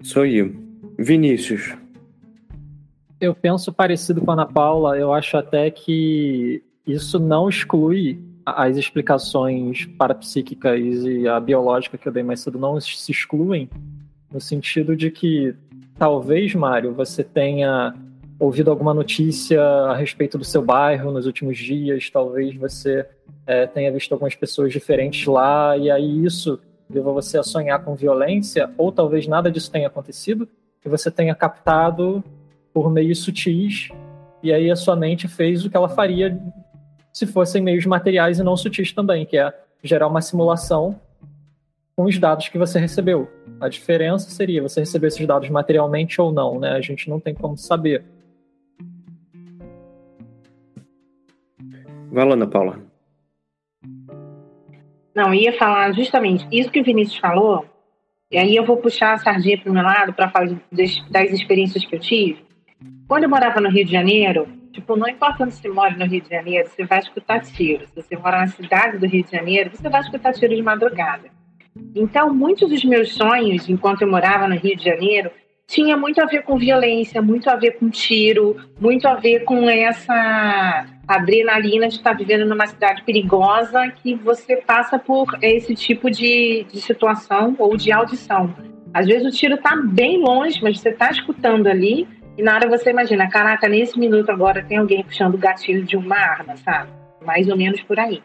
[0.00, 0.54] Isso aí.
[0.98, 1.74] Vinícius.
[3.20, 4.98] Eu penso parecido com a Ana Paula.
[4.98, 12.12] Eu acho até que isso não exclui as explicações parapsíquicas e a biológica que eu
[12.12, 13.68] dei mais cedo não se excluem,
[14.32, 15.54] no sentido de que
[15.98, 17.94] talvez, Mário, você tenha
[18.38, 23.06] ouvido alguma notícia a respeito do seu bairro nos últimos dias, talvez você
[23.46, 26.58] é, tenha visto algumas pessoas diferentes lá, e aí isso
[26.92, 30.48] levou você a sonhar com violência, ou talvez nada disso tenha acontecido,
[30.84, 32.22] e você tenha captado
[32.72, 33.90] por meios sutis,
[34.42, 36.40] e aí a sua mente fez o que ela faria
[37.12, 40.98] se fossem meios materiais e não sutis também, que é gerar uma simulação
[41.96, 43.28] com os dados que você recebeu.
[43.60, 46.70] A diferença seria você receber esses dados materialmente ou não, né?
[46.70, 48.04] A gente não tem como saber.
[52.10, 52.89] Vai lá, Ana Paula.
[55.14, 57.66] Não, ia falar justamente isso que o Vinícius falou,
[58.30, 61.30] e aí eu vou puxar a sardinha para o meu lado para falar das, das
[61.32, 62.44] experiências que eu tive.
[63.08, 66.20] Quando eu morava no Rio de Janeiro, Tipo, não importa onde você mora no Rio
[66.20, 67.86] de Janeiro, você vai escutar tiro.
[67.88, 71.28] Se você mora na cidade do Rio de Janeiro, você vai escutar tiro de madrugada.
[71.94, 75.30] Então, muitos dos meus sonhos, enquanto eu morava no Rio de Janeiro,
[75.66, 79.68] tinha muito a ver com violência, muito a ver com tiro, muito a ver com
[79.68, 86.64] essa adrenalina de estar vivendo numa cidade perigosa que você passa por esse tipo de,
[86.70, 88.54] de situação ou de audição.
[88.92, 92.68] Às vezes o tiro está bem longe, mas você está escutando ali e na hora
[92.68, 96.90] você imagina, caraca, nesse minuto agora tem alguém puxando o gatilho de uma arma, sabe?
[97.24, 98.22] Mais ou menos por aí.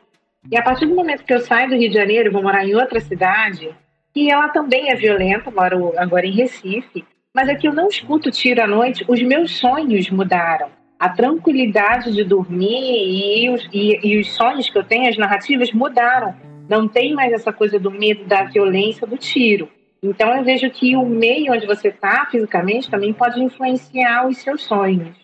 [0.51, 2.75] E a partir do momento que eu saio do Rio de Janeiro, vou morar em
[2.75, 3.75] outra cidade,
[4.15, 8.63] e ela também é violenta, moro agora em Recife, mas aqui eu não escuto tiro
[8.63, 10.69] à noite, os meus sonhos mudaram.
[11.05, 15.71] A tranquilidade de dormir e os, e, e os sonhos que eu tenho, as narrativas
[15.71, 16.33] mudaram.
[16.67, 19.69] Não tem mais essa coisa do medo da violência do tiro.
[20.01, 24.63] Então eu vejo que o meio onde você está fisicamente também pode influenciar os seus
[24.63, 25.15] sonhos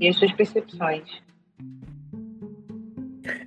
[0.00, 1.04] e as suas percepções.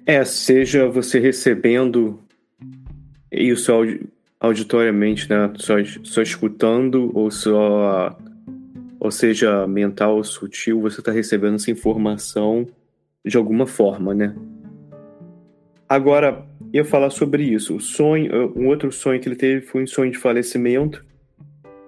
[0.06, 2.20] É, seja você recebendo
[3.32, 3.72] isso
[4.39, 5.52] auditoriamente, né?
[5.56, 8.15] Só, só escutando ou só.
[9.02, 12.68] Ou seja, mental sutil, você está recebendo essa informação
[13.26, 14.36] de alguma forma, né?
[15.90, 17.76] Agora, ia falar sobre isso.
[17.76, 21.04] O sonho, um outro sonho que ele teve foi um sonho de falecimento.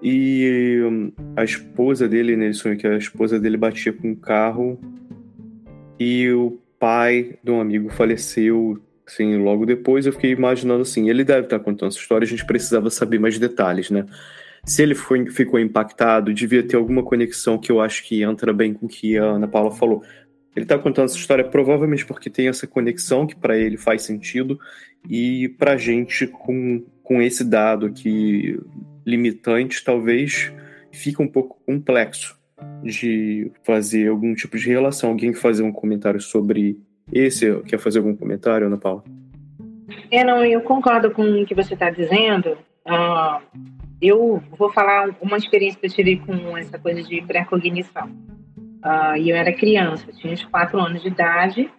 [0.02, 4.76] E hum, a esposa dele, nele sonho que a esposa dele batia com um carro
[6.00, 10.04] e o pai de um amigo faleceu assim, logo depois.
[10.04, 13.38] Eu fiquei imaginando assim, ele deve estar contando essa história, a gente precisava saber mais
[13.38, 14.04] detalhes, né?
[14.66, 18.72] Se ele foi, ficou impactado, devia ter alguma conexão que eu acho que entra bem
[18.72, 20.02] com o que a Ana Paula falou.
[20.56, 24.58] Ele está contando essa história provavelmente porque tem essa conexão que para ele faz sentido
[25.08, 28.58] e para gente com, com esse dado aqui
[29.04, 30.52] limitante talvez
[30.92, 32.38] fica um pouco complexo
[32.82, 35.10] de fazer algum tipo de relação.
[35.10, 36.78] Alguém quer fazer um comentário sobre
[37.12, 37.60] esse?
[37.62, 39.04] Quer fazer algum comentário, Ana Paula?
[40.10, 42.56] É, não, eu concordo com o que você está dizendo.
[42.86, 43.42] Uh,
[44.06, 48.06] eu vou falar uma experiência que eu tive com essa coisa de pré-cognição.
[48.84, 51.70] Uh, eu era criança, tinha uns quatro anos de idade.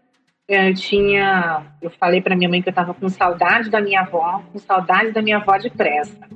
[0.48, 4.44] Eu tinha, eu falei para minha mãe que eu estava com saudade da minha avó,
[4.52, 6.28] com saudade da minha avó de pressa.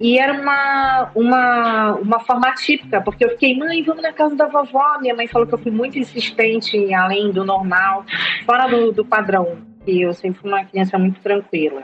[0.00, 4.46] E era uma, uma, uma forma típica, porque eu fiquei, mãe, vamos na casa da
[4.46, 4.98] vovó.
[5.00, 8.04] Minha mãe falou que eu fui muito insistente, além do normal,
[8.46, 11.82] fora do, do padrão, que eu sempre fui uma criança muito tranquila.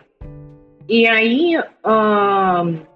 [0.88, 2.86] E aí, uh,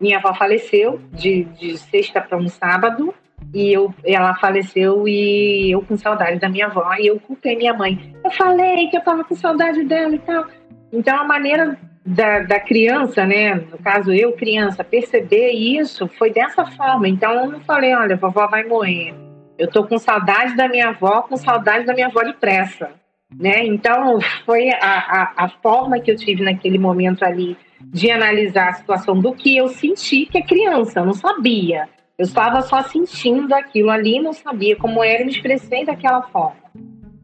[0.00, 3.14] minha avó faleceu de, de sexta para um sábado,
[3.54, 7.72] e eu, ela faleceu e eu com saudade da minha avó e eu culpei minha
[7.72, 8.14] mãe.
[8.24, 10.46] Eu falei que eu tava com saudade dela e tal.
[10.92, 16.66] Então a maneira da, da criança, né, no caso eu criança, perceber isso foi dessa
[16.66, 17.08] forma.
[17.08, 19.14] Então eu não falei, olha, vovó vai morrer.
[19.56, 22.90] Eu tô com saudade da minha avó, com saudade da minha avó de pressa.
[23.34, 23.64] né?
[23.66, 28.72] Então, foi a, a, a forma que eu tive naquele momento ali de analisar a
[28.74, 31.88] situação do que eu senti que é criança, eu não sabia.
[32.18, 36.56] Eu estava só sentindo aquilo ali, não sabia como era e me expressei daquela forma.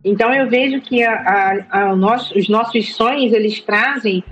[0.05, 1.13] Então eu vejo que a,
[1.71, 4.23] a, a os nossos sonhos eles trazem,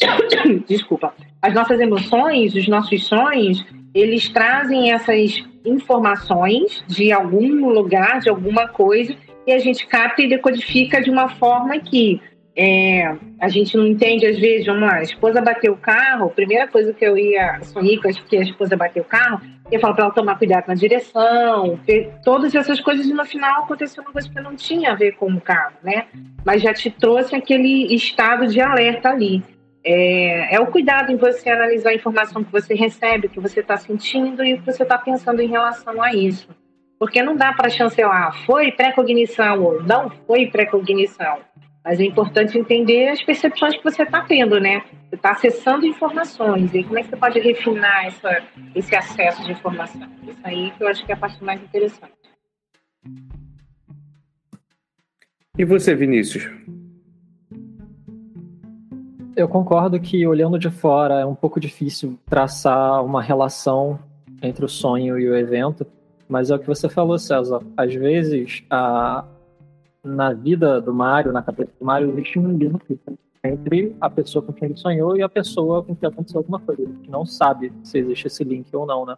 [0.68, 8.28] desculpa, as nossas emoções, os nossos sonhos, eles trazem essas informações de algum lugar, de
[8.28, 12.20] alguma coisa, e a gente capta e decodifica de uma forma que
[12.56, 16.30] é, a gente não entende, às vezes, vamos lá, a esposa bateu o carro, a
[16.30, 19.40] primeira coisa que eu ia sonhar que a esposa bateu o carro,
[19.72, 21.80] ia falar para ela tomar cuidado na direção,
[22.24, 25.32] todas essas coisas, e no final aconteceu uma coisa que não tinha a ver com
[25.32, 26.06] o carro, né?
[26.44, 29.42] Mas já te trouxe aquele estado de alerta ali.
[29.86, 33.60] É, é o cuidado em você analisar a informação que você recebe, o que você
[33.60, 36.48] está sentindo e o que você está pensando em relação a isso.
[36.98, 41.38] Porque não dá para chancelar, foi pré-cognição ou não foi pré-cognição.
[41.84, 44.82] Mas é importante entender as percepções que você está tendo, né?
[45.10, 46.74] Você está acessando informações.
[46.74, 48.42] E como é que você pode refinar essa,
[48.74, 50.08] esse acesso de informação?
[50.26, 52.14] Isso aí que eu acho que é a parte mais interessante.
[55.58, 56.50] E você, Vinícius?
[59.36, 63.98] Eu concordo que, olhando de fora, é um pouco difícil traçar uma relação
[64.40, 65.86] entre o sonho e o evento,
[66.28, 67.60] mas é o que você falou, César.
[67.76, 69.24] Às vezes, a,
[70.04, 73.00] na vida do Mário, na cabeça do Mário, existe um link
[73.42, 76.82] entre a pessoa com quem ele sonhou e a pessoa com quem aconteceu alguma coisa.
[76.82, 79.16] A gente não sabe se existe esse link ou não, né?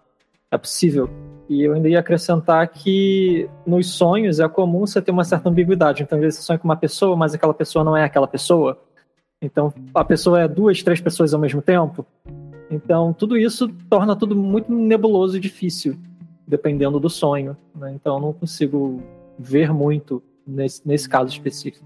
[0.51, 1.11] É possível.
[1.49, 6.03] E eu ainda ia acrescentar que nos sonhos é comum você ter uma certa ambiguidade.
[6.03, 8.81] Então, às vezes você sonha com uma pessoa, mas aquela pessoa não é aquela pessoa.
[9.43, 12.07] Então, a pessoa é duas, três pessoas ao mesmo tempo.
[12.71, 15.97] Então, tudo isso torna tudo muito nebuloso e difícil,
[16.47, 17.57] dependendo do sonho.
[17.75, 17.93] Né?
[17.95, 19.03] Então, eu não consigo
[19.39, 21.85] ver muito nesse, nesse caso específico.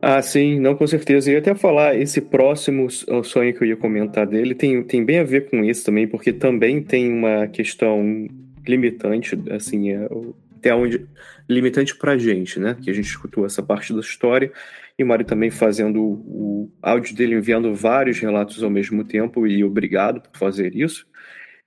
[0.00, 1.32] Ah, sim, não, com certeza.
[1.32, 2.88] E até falar, esse próximo
[3.24, 6.32] sonho que eu ia comentar dele tem, tem bem a ver com isso também, porque
[6.32, 8.28] também tem uma questão
[8.66, 10.08] limitante, assim, é,
[10.56, 11.06] até onde.
[11.48, 12.76] limitante pra gente, né?
[12.80, 14.52] Que a gente escutou essa parte da história,
[14.98, 19.46] e o Mário também fazendo o, o áudio dele enviando vários relatos ao mesmo tempo,
[19.46, 21.06] e obrigado por fazer isso.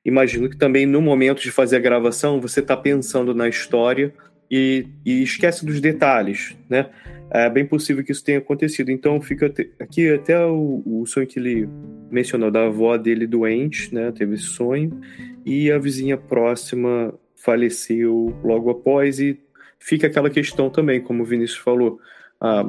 [0.06, 4.14] Imagino que também no momento de fazer a gravação você está pensando na história
[4.50, 6.90] e, e esquece dos detalhes, né?
[7.32, 8.90] É bem possível que isso tenha acontecido.
[8.90, 11.70] Então fica aqui até o, o, sonho que ele
[12.10, 14.12] mencionou da avó dele doente, né?
[14.12, 15.00] Teve esse sonho
[15.46, 19.40] e a vizinha próxima faleceu logo após e
[19.80, 22.00] fica aquela questão também, como o Vinícius falou,
[22.42, 22.66] ah,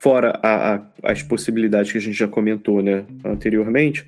[0.00, 4.04] fora a, a, as possibilidades que a gente já comentou, né, anteriormente.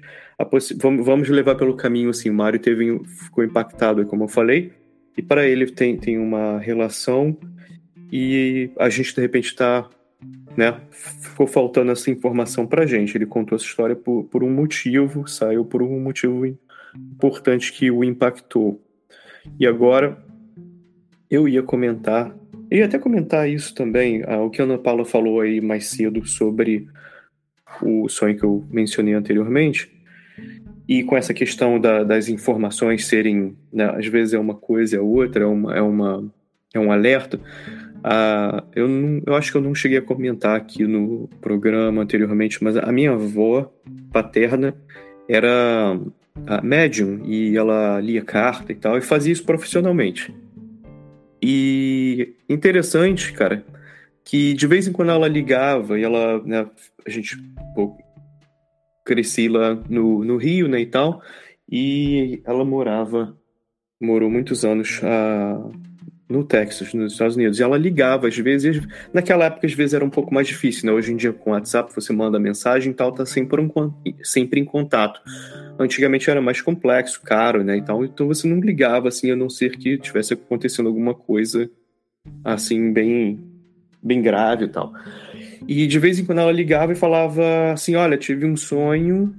[0.76, 2.30] vamos, vamos levar pelo caminho assim.
[2.30, 4.79] O Mário teve ficou impactado, como eu falei
[5.16, 7.36] e para ele tem, tem uma relação
[8.12, 9.88] e a gente de repente está
[10.56, 13.16] né, ficou faltando essa informação para gente.
[13.16, 16.46] Ele contou essa história por, por um motivo, saiu por um motivo
[16.94, 18.80] importante que o impactou.
[19.58, 20.22] E agora
[21.30, 22.34] eu ia comentar,
[22.70, 26.26] ia até comentar isso também, ah, o que a Ana Paula falou aí mais cedo
[26.26, 26.88] sobre
[27.80, 29.90] o sonho que eu mencionei anteriormente.
[30.90, 35.00] E com essa questão da, das informações serem, né, às vezes é uma coisa, é
[35.00, 36.28] outra, é, uma, é, uma,
[36.74, 37.38] é um alerta.
[38.02, 42.58] Ah, eu, não, eu acho que eu não cheguei a comentar aqui no programa anteriormente,
[42.64, 43.72] mas a minha avó
[44.12, 44.74] paterna
[45.28, 45.96] era
[46.60, 50.34] médium e ela lia carta e tal, e fazia isso profissionalmente.
[51.40, 53.64] E interessante, cara,
[54.24, 56.66] que de vez em quando ela ligava e ela, né,
[57.06, 57.36] a gente
[57.76, 57.96] pô,
[59.10, 61.20] cresci lá no, no Rio, né, e tal,
[61.68, 63.36] e ela morava,
[64.00, 65.68] morou muitos anos a,
[66.28, 70.04] no Texas, nos Estados Unidos, e ela ligava às vezes, naquela época às vezes era
[70.04, 73.10] um pouco mais difícil, né, hoje em dia com WhatsApp você manda mensagem e tal,
[73.10, 73.92] tá sempre, um,
[74.22, 75.20] sempre em contato.
[75.76, 79.50] Antigamente era mais complexo, caro, né, e tal, então você não ligava, assim, a não
[79.50, 81.68] ser que tivesse acontecendo alguma coisa,
[82.44, 83.40] assim, bem,
[84.00, 84.92] bem grave e tal.
[85.66, 89.34] E de vez em quando ela ligava e falava assim: Olha, tive um sonho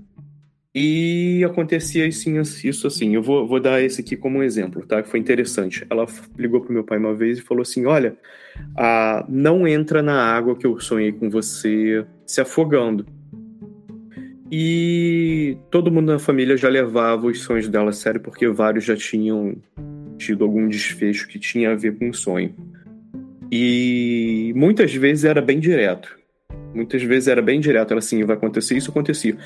[0.73, 3.13] e acontecia assim, isso assim.
[3.15, 5.03] Eu vou, vou dar esse aqui como um exemplo, tá?
[5.03, 5.85] Que foi interessante.
[5.89, 6.05] Ela
[6.37, 8.15] ligou pro meu pai uma vez e falou assim: Olha,
[8.77, 13.05] ah, não entra na água que eu sonhei com você se afogando.
[14.53, 18.97] E todo mundo na família já levava os sonhos dela a sério, porque vários já
[18.97, 19.55] tinham
[20.17, 22.53] tido algum desfecho que tinha a ver com o sonho.
[23.51, 26.17] E muitas vezes era bem direto.
[26.73, 29.37] Muitas vezes era bem direto, era assim, vai acontecer isso, acontecia.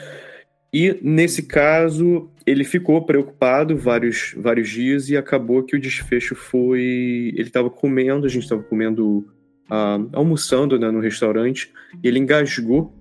[0.72, 7.32] E nesse caso, ele ficou preocupado vários, vários dias e acabou que o desfecho foi.
[7.34, 9.26] Ele estava comendo, a gente estava comendo
[9.70, 11.72] uh, almoçando né, no restaurante,
[12.04, 12.94] ele engasgou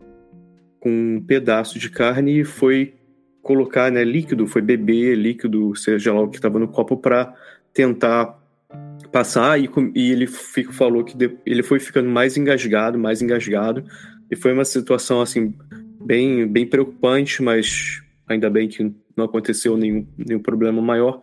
[0.80, 2.94] com um pedaço de carne e foi
[3.42, 7.34] colocar né, líquido, foi beber líquido, seja lá o que estava no copo, para
[7.72, 8.38] tentar
[9.14, 9.60] passar.
[9.60, 13.84] E, e ele fico, falou que de, ele foi ficando mais engasgado, mais engasgado.
[14.28, 15.54] E foi uma situação assim
[16.04, 21.20] bem, bem preocupante, mas ainda bem que não aconteceu nenhum, nenhum problema maior.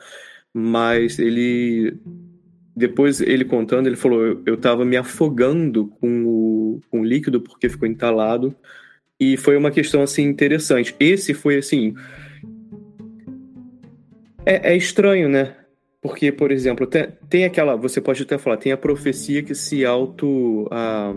[0.53, 1.97] Mas ele
[2.73, 7.41] depois ele contando, ele falou: eu, eu tava me afogando com o, com o líquido
[7.41, 8.55] porque ficou entalado.
[9.19, 10.95] E foi uma questão assim interessante.
[10.97, 11.93] Esse foi assim.
[14.45, 15.55] É, é estranho, né?
[16.01, 17.75] Porque, por exemplo, tem, tem, aquela.
[17.75, 20.67] Você pode até falar, tem a profecia que se auto.
[20.71, 21.13] Ah,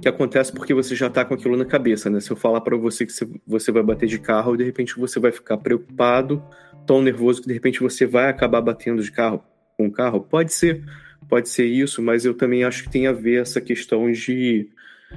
[0.00, 2.20] que acontece porque você já tá com aquilo na cabeça, né?
[2.20, 3.12] Se eu falar para você que
[3.46, 6.42] você vai bater de carro, de repente você vai ficar preocupado,
[6.86, 9.44] tão nervoso que de repente você vai acabar batendo de carro
[9.76, 10.20] com o carro.
[10.20, 10.82] Pode ser,
[11.28, 14.68] pode ser isso, mas eu também acho que tem a ver essa questão de.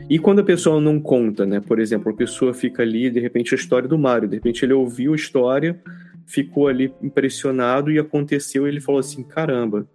[0.09, 1.61] E quando a pessoa não conta, né?
[1.61, 4.73] Por exemplo, a pessoa fica ali, de repente, a história do Mário, de repente ele
[4.73, 5.79] ouviu a história,
[6.25, 9.87] ficou ali impressionado e aconteceu, ele falou assim: caramba.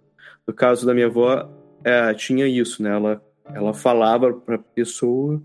[0.47, 1.49] No caso da minha avó,
[1.83, 2.89] é, tinha isso, né?
[2.89, 3.21] Ela,
[3.53, 5.41] ela falava para pessoa,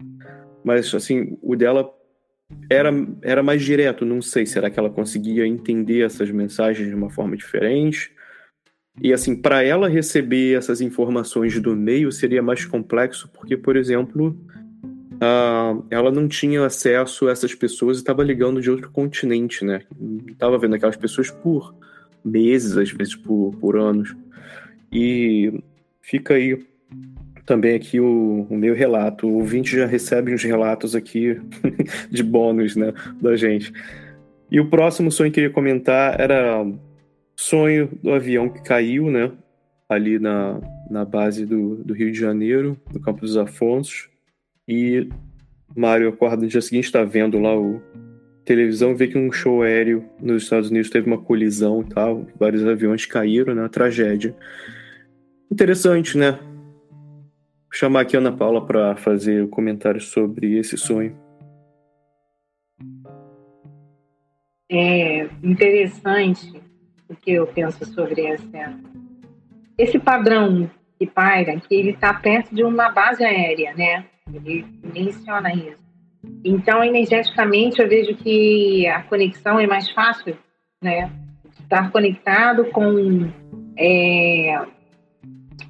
[0.64, 1.90] mas assim, o dela
[2.70, 2.90] era,
[3.22, 7.36] era mais direto, não sei, será que ela conseguia entender essas mensagens de uma forma
[7.36, 8.12] diferente?
[9.00, 14.38] E assim, para ela receber essas informações do meio seria mais complexo, porque, por exemplo,
[15.14, 19.82] uh, ela não tinha acesso a essas pessoas e estava ligando de outro continente, né?
[20.28, 21.74] Estava vendo aquelas pessoas por
[22.24, 24.14] meses, às vezes por, por anos.
[24.92, 25.62] E
[26.00, 26.64] fica aí
[27.44, 29.26] também aqui o, o meu relato.
[29.26, 31.40] O ouvinte já recebe uns relatos aqui
[32.10, 33.72] de bônus, né, da gente.
[34.50, 36.64] E o próximo sonho que eu ia comentar era
[37.36, 39.32] sonho do avião que caiu, né?
[39.88, 44.08] Ali na, na base do, do Rio de Janeiro, no Campo dos Afonsos.
[44.66, 45.08] E
[45.76, 47.82] Mário acorda no dia seguinte, está vendo lá o
[48.44, 52.66] televisão, vê que um show aéreo nos Estados Unidos teve uma colisão e tal, vários
[52.66, 53.68] aviões caíram, né?
[53.68, 54.36] Tragédia.
[55.50, 56.32] Interessante, né?
[56.32, 61.16] Vou chamar aqui a Ana Paula para fazer o um comentário sobre esse sonho.
[64.70, 66.60] É interessante
[67.08, 68.78] o que eu penso sobre essa,
[69.76, 74.06] esse padrão que paira, que ele está perto de uma base aérea, né?
[74.32, 75.84] Ele menciona isso.
[76.44, 80.36] Então, energeticamente, eu vejo que a conexão é mais fácil,
[80.82, 81.10] né?
[81.60, 83.30] Estar conectado com
[83.76, 84.66] é,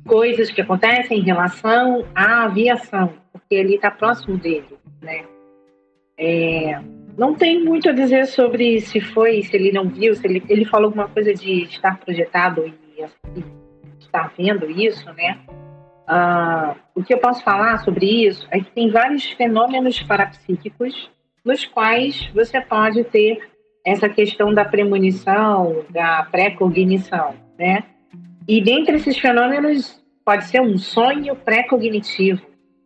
[0.07, 5.25] coisas que acontecem em relação à aviação, porque ele está próximo dele, né?
[6.17, 6.81] É,
[7.17, 10.65] não tem muito a dizer sobre se foi, se ele não viu, se ele, ele
[10.65, 13.03] falou alguma coisa de estar projetado e,
[13.39, 13.45] e
[13.99, 15.39] estar vendo isso, né?
[16.09, 21.11] Uh, o que eu posso falar sobre isso é que tem vários fenômenos parapsíquicos
[21.45, 23.39] nos quais você pode ter
[23.85, 27.85] essa questão da premonição, da pré-cognição, né?
[28.49, 32.41] E dentre esses fenômenos pode ser um sonho pré-cognitivo,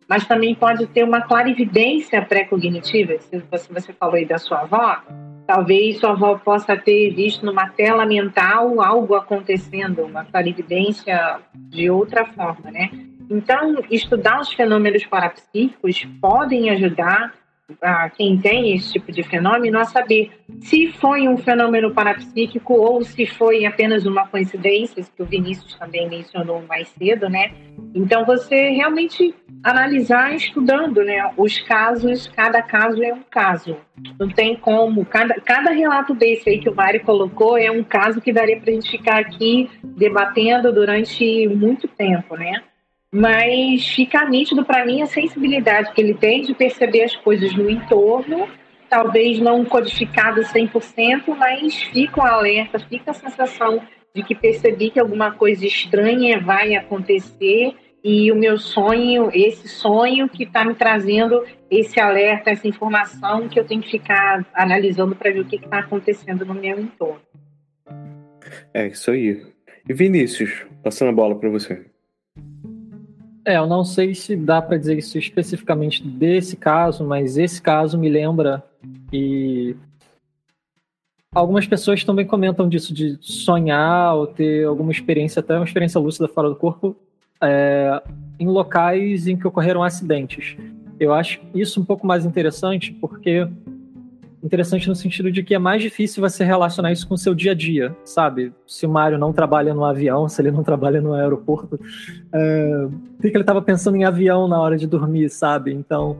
[0.07, 3.17] mas também pode ter uma clarividência pré-cognitiva.
[3.19, 5.01] Se você falou aí da sua avó,
[5.47, 12.25] talvez sua avó possa ter visto numa tela mental algo acontecendo, uma clarividência de outra
[12.25, 12.89] forma, né?
[13.29, 17.33] Então, estudar os fenômenos parapsíquicos podem ajudar
[17.81, 23.03] a quem tem esse tipo de fenômeno a saber se foi um fenômeno parapsíquico ou
[23.03, 27.51] se foi apenas uma coincidência, que o Vinícius também mencionou mais cedo, né?
[27.93, 31.31] Então você realmente analisar estudando, né?
[31.37, 33.77] Os casos, cada caso é um caso.
[34.19, 38.21] Não tem como, cada, cada relato desse aí que o Mário colocou é um caso
[38.21, 42.63] que daria para a gente ficar aqui debatendo durante muito tempo, né?
[43.11, 47.69] Mas fica nítido para mim a sensibilidade que ele tem de perceber as coisas no
[47.69, 48.47] entorno,
[48.89, 53.81] talvez não codificado 100%, mas fica um alerta, fica a sensação
[54.13, 60.29] de que percebi que alguma coisa estranha vai acontecer e o meu sonho, esse sonho
[60.29, 65.31] que está me trazendo esse alerta, essa informação que eu tenho que ficar analisando para
[65.31, 67.21] ver o que está acontecendo no meu entorno.
[68.73, 69.45] É isso aí.
[69.87, 71.88] E Vinícius, passando a bola para você.
[73.49, 77.97] É, eu não sei se dá para dizer isso especificamente desse caso, mas esse caso
[77.97, 78.63] me lembra
[79.11, 79.75] e
[81.33, 86.27] algumas pessoas também comentam disso de sonhar ou ter alguma experiência, até uma experiência lúcida
[86.27, 86.95] fora do corpo,
[87.41, 87.99] é,
[88.39, 90.55] em locais em que ocorreram acidentes.
[90.99, 93.47] Eu acho isso um pouco mais interessante porque
[94.43, 97.51] interessante no sentido de que é mais difícil você relacionar isso com o seu dia
[97.51, 98.53] a dia, sabe?
[98.65, 101.79] Se o Mário não trabalha no avião, se ele não trabalha no aeroporto,
[102.33, 102.87] é,
[103.17, 105.73] por que ele estava pensando em avião na hora de dormir, sabe?
[105.73, 106.17] Então,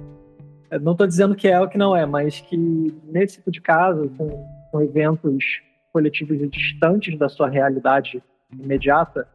[0.70, 2.58] é, não estou dizendo que é ou que não é, mas que
[3.06, 4.28] nesse tipo de caso, com,
[4.72, 5.44] com eventos
[5.92, 9.28] coletivos distantes da sua realidade imediata,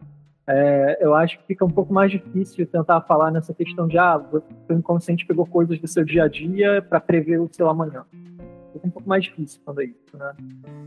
[0.46, 4.22] é, eu acho que fica um pouco mais difícil tentar falar nessa questão de ah,
[4.68, 8.04] o inconsciente pegou coisas do seu dia a dia para prever o seu amanhã.
[8.74, 10.32] Fica um pouco mais difícil quando é isso, né?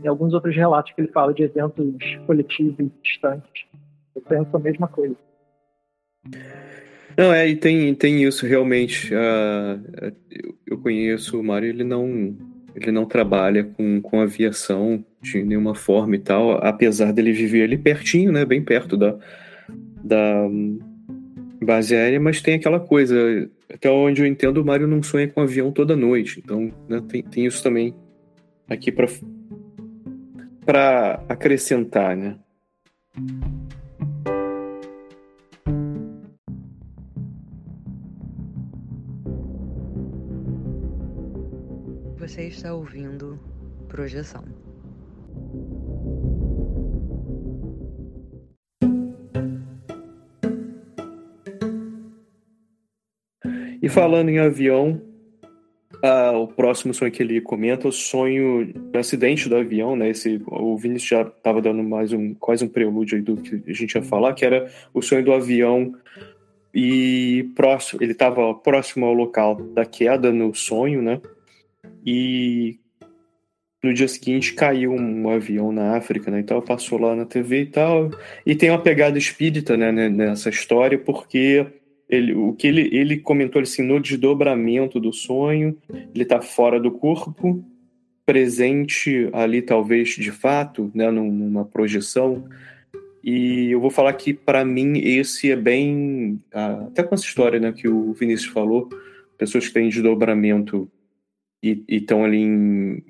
[0.04, 3.64] Em alguns outros relatos que ele fala de eventos coletivos distantes,
[4.14, 5.16] eu penso a mesma coisa.
[7.16, 9.14] Não, é, e tem, tem isso realmente.
[9.14, 10.12] Uh,
[10.66, 12.36] eu conheço o Mário, ele não,
[12.74, 17.78] ele não trabalha com, com aviação de nenhuma forma e tal, apesar dele viver ali
[17.78, 19.18] pertinho, né, bem perto da,
[20.04, 20.46] da
[21.62, 23.16] base aérea, mas tem aquela coisa,
[23.72, 27.22] até onde eu entendo, o Mário não sonha com avião toda noite, então né, tem,
[27.22, 27.94] tem isso também
[28.68, 29.08] aqui para
[30.64, 32.38] para acrescentar, né?
[42.18, 43.40] Você está ouvindo
[43.88, 44.44] Projeção.
[53.88, 55.00] E falando em avião,
[56.02, 60.10] ah, o próximo sonho que ele comenta é o sonho do acidente do avião, né?
[60.10, 63.72] Esse, o Vinícius já estava dando mais um quase um prelúdio aí do que a
[63.72, 65.94] gente ia falar, que era o sonho do avião
[66.74, 71.22] e próximo, ele estava próximo ao local da queda no sonho, né?
[72.04, 72.78] E
[73.82, 76.40] no dia seguinte caiu um avião na África, né?
[76.40, 78.10] Então passou lá na TV e tal.
[78.44, 81.66] E tem uma pegada espírita, né, nessa história, porque
[82.08, 85.76] ele, o que ele, ele comentou assim, no desdobramento do sonho,
[86.14, 87.62] ele está fora do corpo,
[88.24, 92.44] presente ali talvez de fato, né, numa projeção.
[93.22, 97.72] E eu vou falar que para mim esse é bem até com essa história, né,
[97.72, 98.88] que o Vinícius falou,
[99.36, 100.90] pessoas que têm desdobramento
[101.62, 103.02] e estão ali em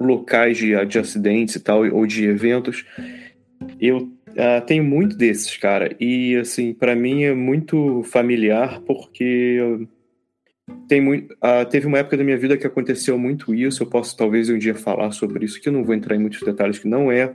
[0.00, 2.84] locais de, de acidentes e tal ou de eventos.
[3.80, 4.10] Eu
[4.66, 5.94] Tenho muito desses, cara.
[6.00, 9.86] E, assim, para mim é muito familiar porque
[10.88, 13.82] tem muito, uh, teve uma época da minha vida que aconteceu muito isso.
[13.82, 16.40] Eu posso talvez um dia falar sobre isso, que eu não vou entrar em muitos
[16.40, 17.34] detalhes, que não é.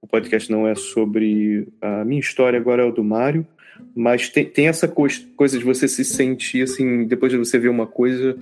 [0.00, 3.46] O podcast não é sobre a minha história, agora é o do Mário.
[3.94, 7.86] Mas tem, tem essa coisa de você se sentir, assim, depois de você ver uma
[7.86, 8.36] coisa,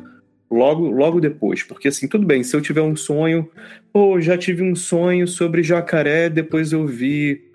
[0.51, 1.63] logo logo depois.
[1.63, 3.49] Porque, assim, tudo bem, se eu tiver um sonho,
[3.93, 7.46] pô, já tive um sonho sobre jacaré, depois eu vi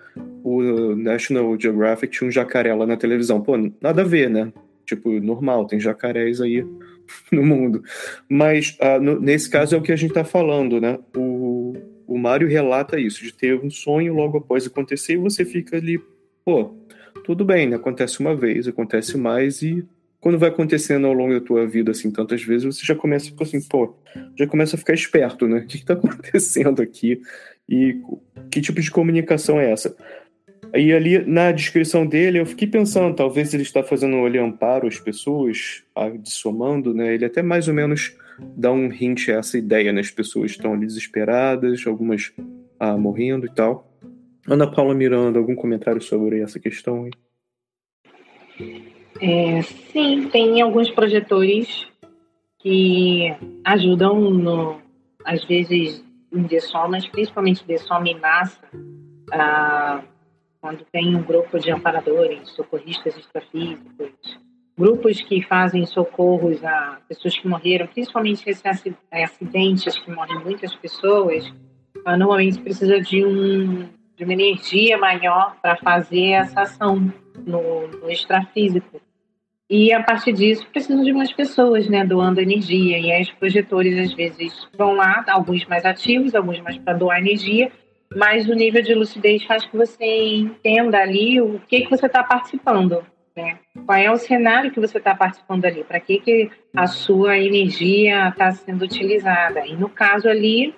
[0.42, 3.40] o National Geographic tinha um jacaré lá na televisão.
[3.40, 4.52] Pô, nada a ver, né?
[4.84, 6.64] Tipo, normal, tem jacarés aí
[7.30, 7.82] no mundo.
[8.28, 10.98] Mas uh, no, nesse caso é o que a gente tá falando, né?
[11.16, 11.74] O,
[12.06, 16.00] o Mário relata isso, de ter um sonho logo após acontecer e você fica ali,
[16.44, 16.74] pô,
[17.24, 17.76] tudo bem, né?
[17.76, 19.86] Acontece uma vez, acontece mais e
[20.22, 23.30] quando vai acontecendo ao longo da tua vida, assim, tantas vezes, você já começa a
[23.30, 23.96] ficar assim, pô,
[24.38, 25.60] já começa a ficar esperto, né?
[25.64, 27.20] O que, que tá acontecendo aqui?
[27.68, 28.00] E
[28.50, 29.96] que tipo de comunicação é essa?
[30.74, 34.98] E ali na descrição dele, eu fiquei pensando, talvez ele está fazendo um amparo às
[34.98, 35.82] pessoas,
[36.20, 37.14] dissomando, né?
[37.14, 38.16] Ele até mais ou menos
[38.56, 40.00] dá um hint a essa ideia, né?
[40.00, 42.32] As pessoas estão ali desesperadas, algumas
[42.78, 43.88] ah, morrendo e tal.
[44.48, 47.10] Ana Paula Miranda, algum comentário sobre essa questão aí?
[49.20, 51.86] É, sim, tem alguns projetores
[52.58, 53.32] que
[53.64, 54.80] ajudam no,
[55.24, 58.58] às vezes em dessomas, principalmente dessoma em massa,
[59.32, 60.02] ah,
[60.62, 64.12] quando tem um grupo de amparadores, socorristas extrafísicos,
[64.78, 68.62] grupos que fazem socorros a pessoas que morreram, principalmente esses
[69.10, 71.52] acidentes que morrem muitas pessoas,
[72.04, 77.12] ah, normalmente precisa de, um, de uma energia maior para fazer essa ação
[77.44, 79.00] no, no extrafísico.
[79.68, 82.98] E a partir disso precisam de mais pessoas, né, doando energia.
[82.98, 87.18] E aí os projetores às vezes vão lá, alguns mais ativos, alguns mais para doar
[87.18, 87.72] energia,
[88.16, 90.04] mas o nível de lucidez faz que você
[90.34, 93.04] entenda ali o que, que você está participando.
[93.36, 93.58] Né?
[93.86, 95.84] Qual é o cenário que você está participando ali?
[95.84, 99.66] Para que, que a sua energia está sendo utilizada?
[99.66, 100.74] E no caso ali,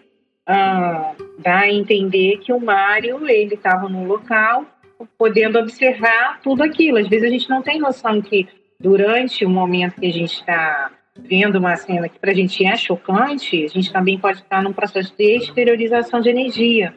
[0.46, 4.66] ah, dá a entender que o Mário ele estava no local,
[5.18, 6.98] podendo observar tudo aquilo.
[6.98, 8.46] Às vezes a gente não tem noção que
[8.78, 12.76] durante o momento que a gente está vendo uma cena que para a gente é
[12.76, 16.94] chocante, a gente também pode estar num processo de exteriorização de energia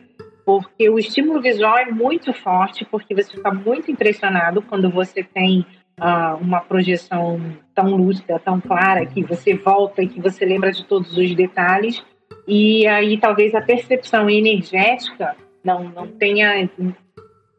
[0.48, 5.66] porque o estímulo visual é muito forte, porque você fica muito impressionado quando você tem
[6.00, 7.38] uh, uma projeção
[7.76, 12.02] tão lúcida, tão clara, que você volta e que você lembra de todos os detalhes,
[12.48, 16.70] e aí talvez a percepção energética não, não tenha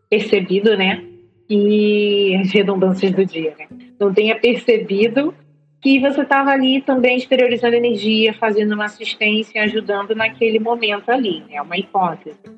[0.08, 1.04] percebido, né?
[1.46, 3.66] E as redundâncias do dia, né?
[4.00, 5.34] Não tenha percebido
[5.82, 11.44] que você estava ali também exteriorizando energia, fazendo uma assistência, ajudando naquele momento ali.
[11.50, 12.57] É uma hipótese.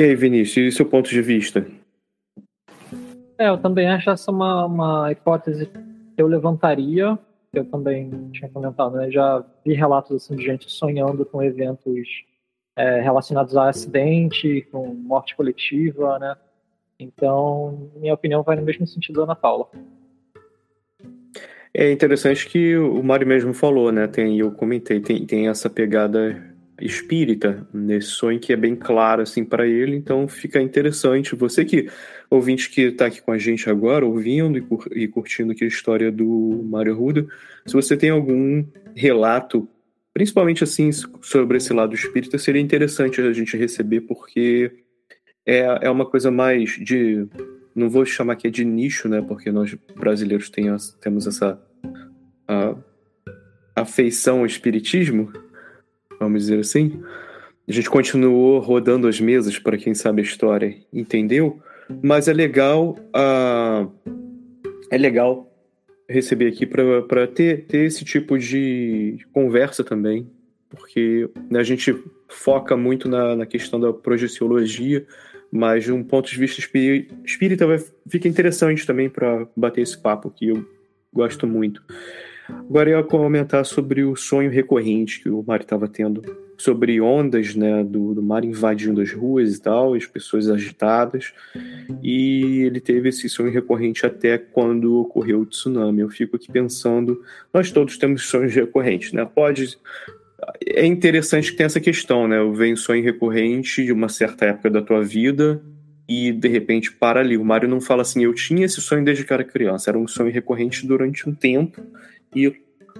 [0.00, 1.66] E aí, Vinícius, e seu ponto de vista?
[3.36, 5.82] É, eu também acho essa uma, uma hipótese que
[6.16, 7.18] eu levantaria,
[7.52, 9.10] eu também tinha comentado, né?
[9.10, 12.08] Já vi relatos assim, de gente sonhando com eventos
[12.76, 16.34] é, relacionados a acidente, com morte coletiva, né?
[16.98, 19.68] Então, minha opinião vai no mesmo sentido da Ana Paula.
[21.74, 24.06] É interessante que o Mário mesmo falou, né?
[24.06, 26.49] Tem, eu comentei, tem, tem essa pegada
[26.80, 31.34] espírita nesse sonho que é bem claro assim para ele, então fica interessante.
[31.34, 31.88] Você que
[32.28, 35.68] ouvinte que está aqui com a gente agora, ouvindo e, cur e curtindo aqui a
[35.68, 37.26] história do Mário Ruda,
[37.66, 38.64] se você tem algum
[38.94, 39.68] relato,
[40.12, 44.72] principalmente assim sobre esse lado espírita, seria interessante a gente receber porque
[45.46, 47.26] é, é uma coisa mais de
[47.74, 49.22] não vou chamar aqui de nicho, né?
[49.22, 50.66] Porque nós brasileiros tem,
[51.00, 51.60] temos essa
[52.46, 52.74] a,
[53.76, 55.32] afeição ao espiritismo,
[56.20, 57.02] vamos dizer assim.
[57.66, 61.60] A gente continuou rodando as mesas para quem sabe a história, entendeu?
[62.02, 63.90] Mas é legal, uh,
[64.90, 65.50] é legal
[66.08, 70.28] receber aqui para ter, ter esse tipo de conversa também,
[70.68, 71.96] porque né, a gente
[72.28, 75.06] foca muito na, na questão da projeciologia,
[75.50, 76.60] mas de um ponto de vista
[77.24, 80.64] espírita vai, fica interessante também para bater esse papo que eu
[81.12, 81.82] gosto muito.
[82.68, 86.22] Agora eu ia comentar sobre o sonho recorrente que o Mário estava tendo,
[86.56, 91.32] sobre ondas né, do, do, mar invadindo as ruas e tal, as pessoas agitadas,
[92.02, 96.00] e ele teve esse sonho recorrente até quando ocorreu o tsunami.
[96.00, 97.22] Eu fico aqui pensando,
[97.52, 99.24] nós todos temos sonhos recorrentes, né?
[99.24, 99.78] Pode
[100.66, 102.38] é interessante que tem essa questão, né?
[102.38, 105.62] Eu venho sonho recorrente de uma certa época da tua vida
[106.08, 107.36] e de repente para ali.
[107.36, 110.08] O Mário não fala assim, eu tinha esse sonho desde que era criança, era um
[110.08, 111.82] sonho recorrente durante um tempo
[112.34, 112.52] e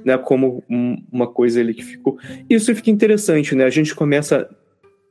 [0.05, 2.19] né, como uma coisa ali que ficou.
[2.49, 3.65] Isso fica interessante, né?
[3.65, 4.49] A gente começa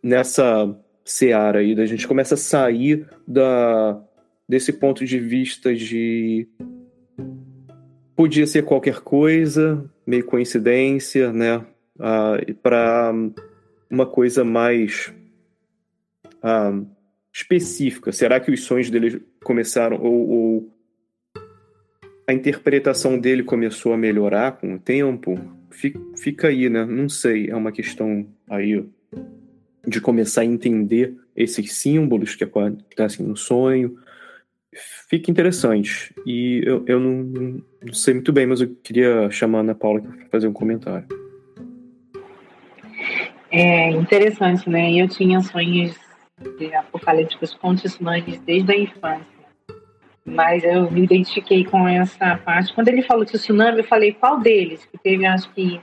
[0.01, 4.01] nessa seara aí, a gente começa a sair da,
[4.47, 6.47] desse ponto de vista de
[8.15, 11.57] podia ser qualquer coisa, meio coincidência, né?
[11.97, 13.13] Uh, para
[13.89, 15.13] uma coisa mais
[16.43, 16.85] uh,
[17.33, 18.11] específica.
[18.11, 20.78] Será que os sonhos dele começaram ou, ou
[22.29, 25.35] a interpretação dele começou a melhorar com o tempo?
[26.15, 26.85] Fica aí, né?
[26.85, 28.85] Não sei, é uma questão aí
[29.87, 33.97] de começar a entender esses símbolos que acontecem no sonho.
[35.09, 36.13] Fica interessante.
[36.23, 40.01] E eu, eu não, não sei muito bem, mas eu queria chamar a Ana Paula
[40.01, 41.07] para fazer um comentário.
[43.49, 44.93] É interessante, né?
[44.93, 45.97] Eu tinha sonhos
[46.77, 49.38] apocalípticos tsunamis desde a infância
[50.25, 52.73] mas eu me identifiquei com essa parte.
[52.73, 54.85] Quando ele falou de tsunami, eu falei qual deles?
[54.85, 55.81] Que teve, acho que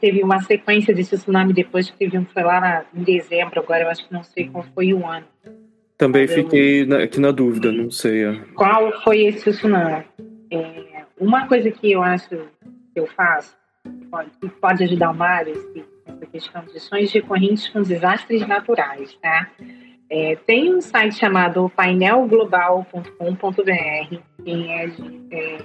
[0.00, 3.84] teve uma sequência de tsunami depois que teve um, foi lá na, em dezembro, agora
[3.84, 5.26] eu acho que não sei qual foi o ano.
[5.96, 6.86] Também mas fiquei eu...
[6.86, 8.24] na, aqui na dúvida, não sei.
[8.24, 8.34] É.
[8.54, 10.04] Qual foi esse tsunami?
[10.50, 13.56] É, uma coisa que eu acho que eu faço,
[14.10, 15.54] pode, que pode ajudar o Mário,
[16.06, 19.48] essa questão de sonhos recorrentes com desastres naturais, tá?
[20.14, 25.58] É, tem um site chamado painelglobal.com.br, quem é, de, é,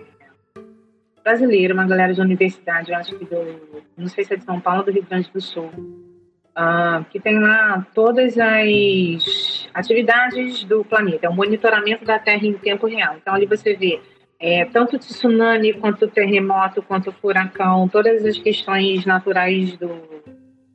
[1.22, 4.62] brasileiro, uma galera de universidade, eu acho que do, não sei se é de São
[4.62, 10.86] Paulo ou do Rio Grande do Sul, uh, que tem lá todas as atividades do
[10.86, 13.18] planeta, é o monitoramento da Terra em tempo real.
[13.18, 14.00] Então ali você vê
[14.40, 20.17] é, tanto tsunami, quanto terremoto, quanto furacão, todas as questões naturais do,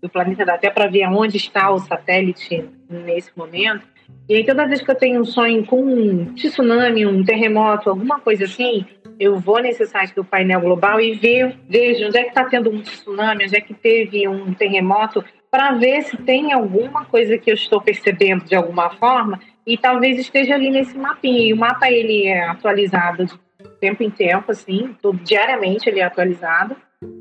[0.03, 3.87] do planeta, dá até para ver onde está o satélite nesse momento.
[4.29, 8.19] E aí, toda vez que eu tenho um sonho com um tsunami, um terremoto, alguma
[8.19, 8.85] coisa assim,
[9.19, 12.71] eu vou nesse site do painel global e ver, vejo onde é que está tendo
[12.71, 17.51] um tsunami, onde é que teve um terremoto, para ver se tem alguma coisa que
[17.51, 21.47] eu estou percebendo de alguma forma e talvez esteja ali nesse mapinha.
[21.47, 23.37] E o mapa ele é atualizado de
[23.81, 26.77] tempo em tempo, assim, diariamente ele é atualizado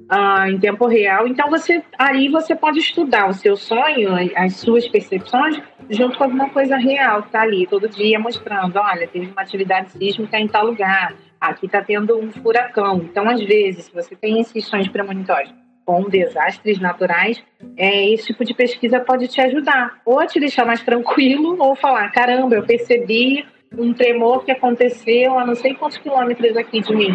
[0.10, 1.28] ah, em tempo real.
[1.28, 6.50] Então você aí você pode estudar o seu sonho, as suas percepções, junto com alguma
[6.50, 10.66] coisa real que está ali todo dia mostrando, olha, teve uma atividade sísmica em tal
[10.66, 12.98] lugar, aqui está tendo um furacão.
[12.98, 15.54] Então, às vezes, se você tem esses sonhos premonitórios
[15.86, 17.44] com desastres naturais,
[17.76, 22.12] é, esse tipo de pesquisa pode te ajudar, ou te deixar mais tranquilo, ou falar:
[22.12, 23.46] caramba, eu percebi
[23.78, 27.12] um tremor que aconteceu a não sei quantos quilômetros aqui de mim.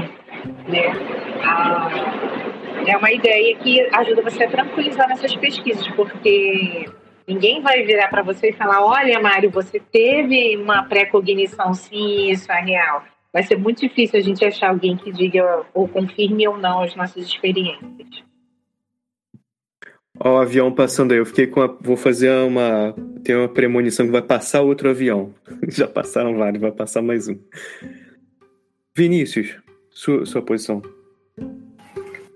[0.68, 0.92] Né?
[1.44, 1.88] Ah,
[2.86, 6.88] é uma ideia que ajuda você a tranquilizar nessas pesquisas, porque
[7.26, 12.50] ninguém vai virar para você e falar: olha, Mário, você teve uma pré-cognição, sim, isso
[12.50, 13.04] é real.
[13.32, 16.94] Vai ser muito difícil a gente achar alguém que diga ou confirme ou não as
[16.96, 18.24] nossas experiências.
[20.18, 21.18] Ó, o avião passando aí.
[21.18, 21.66] Eu fiquei com a.
[21.66, 22.94] Vou fazer uma.
[23.22, 25.34] Tem uma premonição que vai passar outro avião.
[25.68, 27.38] Já passaram vários, vai passar mais um.
[28.96, 29.58] Vinícius,
[29.90, 30.80] sua, sua posição.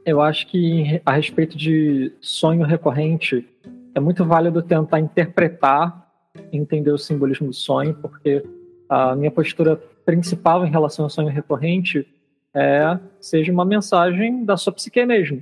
[0.05, 3.47] Eu acho que a respeito de sonho recorrente,
[3.95, 6.09] é muito válido tentar interpretar,
[6.53, 8.43] entender o simbolismo do sonho, porque
[8.89, 12.07] a minha postura principal em relação ao sonho recorrente
[12.55, 15.41] é seja uma mensagem da sua psique mesmo.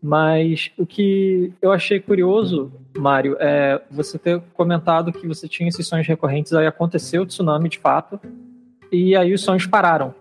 [0.00, 5.86] Mas o que eu achei curioso, Mário, é você ter comentado que você tinha esses
[5.86, 8.20] sonhos recorrentes, aí aconteceu o tsunami de fato,
[8.92, 10.14] e aí os sonhos pararam.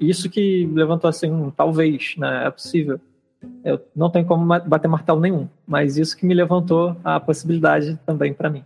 [0.00, 2.46] Isso que levantou assim, talvez, né?
[2.46, 3.00] É possível.
[3.64, 8.32] Eu não tenho como bater martelo nenhum, mas isso que me levantou a possibilidade também
[8.32, 8.64] para mim.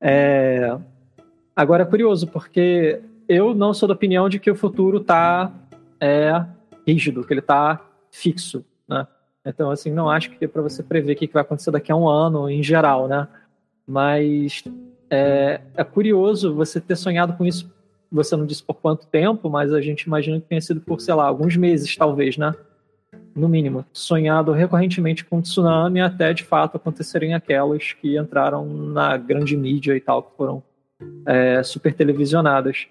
[0.00, 0.76] É...
[1.54, 5.52] Agora é curioso, porque eu não sou da opinião de que o futuro está
[6.00, 6.44] é,
[6.86, 9.06] rígido, que ele está fixo, né?
[9.44, 11.96] Então, assim, não acho que é para você prever o que vai acontecer daqui a
[11.96, 13.28] um ano, em geral, né?
[13.86, 14.64] Mas
[15.08, 17.70] é, é curioso você ter sonhado com isso
[18.10, 21.14] você não disse por quanto tempo, mas a gente imagina que tenha sido por, sei
[21.14, 22.54] lá, alguns meses, talvez, né?
[23.34, 23.84] No mínimo.
[23.92, 30.00] Sonhado recorrentemente com tsunami até de fato acontecerem aquelas que entraram na grande mídia e
[30.00, 30.62] tal, que foram
[31.24, 32.88] é, super televisionadas.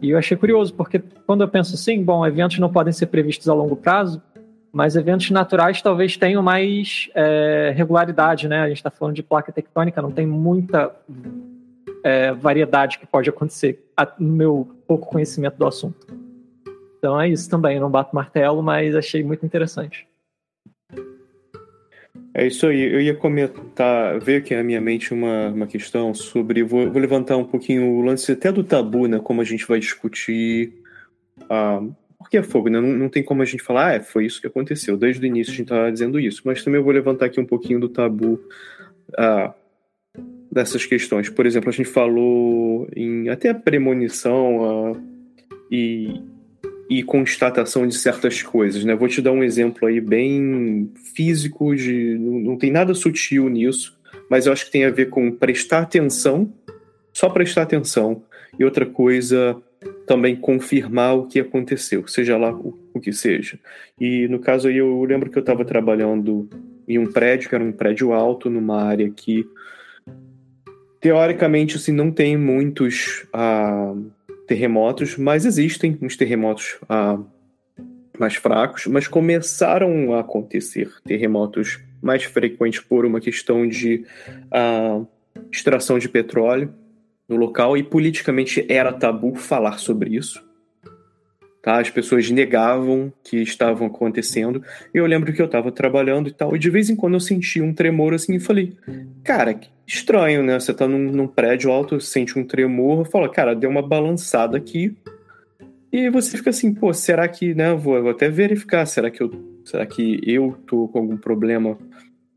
[0.00, 3.48] E eu achei curioso, porque quando eu penso assim, bom, eventos não podem ser previstos
[3.48, 4.20] a longo prazo,
[4.72, 8.60] mas eventos naturais talvez tenham mais é, regularidade, né?
[8.60, 10.94] A gente está falando de placa tectônica, não tem muita
[12.06, 13.84] é, variedade que pode acontecer,
[14.16, 16.06] no meu pouco conhecimento do assunto.
[16.98, 20.06] Então é isso também, não bato martelo, mas achei muito interessante.
[22.32, 26.62] É isso aí, eu ia comentar, veio aqui na minha mente uma, uma questão sobre,
[26.62, 29.80] vou, vou levantar um pouquinho o lance até do tabu, né, como a gente vai
[29.80, 30.74] discutir,
[31.50, 31.82] ah,
[32.18, 34.40] porque é fogo, né, não, não tem como a gente falar, ah, é, foi isso
[34.40, 37.26] que aconteceu, desde o início a gente tá dizendo isso, mas também eu vou levantar
[37.26, 38.38] aqui um pouquinho do tabu,
[39.16, 39.52] ah,
[40.56, 41.28] dessas questões.
[41.28, 45.02] Por exemplo, a gente falou em até premonição uh,
[45.70, 46.18] e,
[46.88, 48.96] e constatação de certas coisas, né?
[48.96, 53.98] Vou te dar um exemplo aí bem físico, de, não, não tem nada sutil nisso,
[54.30, 56.50] mas eu acho que tem a ver com prestar atenção,
[57.12, 58.22] só prestar atenção,
[58.58, 59.60] e outra coisa
[60.06, 63.58] também confirmar o que aconteceu, seja lá o, o que seja.
[64.00, 66.48] E no caso aí eu lembro que eu estava trabalhando
[66.88, 69.44] em um prédio, que era um prédio alto, numa área que
[71.06, 74.10] teoricamente, assim, não tem muitos uh,
[74.48, 77.24] terremotos, mas existem uns terremotos uh,
[78.18, 84.04] mais fracos, mas começaram a acontecer terremotos mais frequentes por uma questão de
[84.46, 85.06] uh,
[85.52, 86.74] extração de petróleo
[87.28, 90.44] no local e politicamente era tabu falar sobre isso.
[91.66, 91.80] Tá?
[91.80, 94.62] As pessoas negavam que estavam acontecendo.
[94.94, 97.60] Eu lembro que eu estava trabalhando e tal, e de vez em quando eu senti
[97.60, 98.76] um tremor assim e falei,
[99.24, 100.60] cara, estranho, né?
[100.60, 104.96] Você tá num, num prédio alto, sente um tremor, fala, cara, deu uma balançada aqui.
[105.90, 107.74] E você fica assim, pô, será que, né?
[107.74, 109.32] Vou, vou até verificar, será que eu,
[109.64, 111.76] será que eu tô com algum problema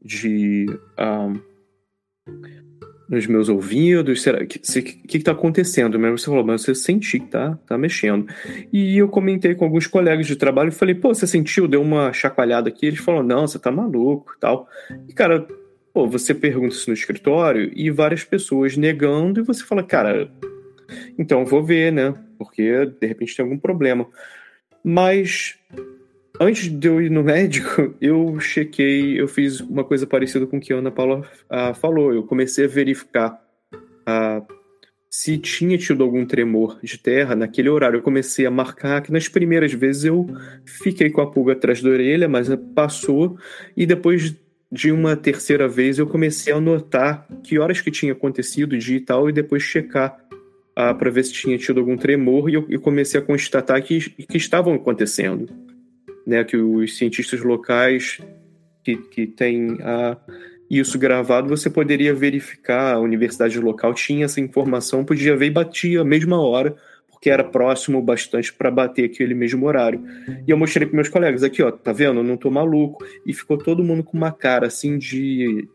[0.04, 0.66] de
[0.98, 1.40] um,
[3.10, 4.22] nos meus ouvidos?
[4.22, 6.00] Será que o que está acontecendo?
[6.00, 8.28] Mas você falou, mas você senti que tá, tá mexendo.
[8.72, 11.68] E eu comentei com alguns colegas de trabalho e falei, pô, você sentiu?
[11.68, 12.86] Deu uma chacoalhada aqui?
[12.86, 14.70] Eles falaram, não, você tá maluco tal.
[15.08, 15.48] E, cara,
[15.92, 20.32] pô, você pergunta isso no escritório e várias pessoas negando, e você fala, cara,
[21.18, 22.14] então vou ver, né?
[22.38, 24.08] Porque de repente tem algum problema.
[24.84, 25.58] Mas
[26.42, 30.60] Antes de eu ir no médico, eu chequei, eu fiz uma coisa parecida com o
[30.60, 32.14] que a Ana Paula ah, falou.
[32.14, 33.38] Eu comecei a verificar
[34.06, 34.42] ah,
[35.10, 37.98] se tinha tido algum tremor de terra naquele horário.
[37.98, 40.28] Eu comecei a marcar que nas primeiras vezes eu
[40.64, 43.38] fiquei com a pulga atrás da orelha, mas passou.
[43.76, 44.34] E depois
[44.72, 49.02] de uma terceira vez eu comecei a anotar que horas que tinha acontecido, dia e
[49.02, 50.18] tal, e depois checar
[50.74, 52.50] ah, para ver se tinha tido algum tremor.
[52.50, 55.68] E eu, eu comecei a constatar que, que estavam acontecendo
[56.30, 58.20] né, que os cientistas locais
[58.84, 60.16] que, que têm a,
[60.70, 66.02] isso gravado, você poderia verificar, a universidade local tinha essa informação, podia ver e batia
[66.02, 66.76] a mesma hora,
[67.10, 70.02] porque era próximo bastante para bater aquele mesmo horário.
[70.48, 72.20] E eu mostrei para meus colegas aqui, ó, tá vendo?
[72.20, 73.04] Eu não tô maluco.
[73.26, 75.68] E ficou todo mundo com uma cara assim de,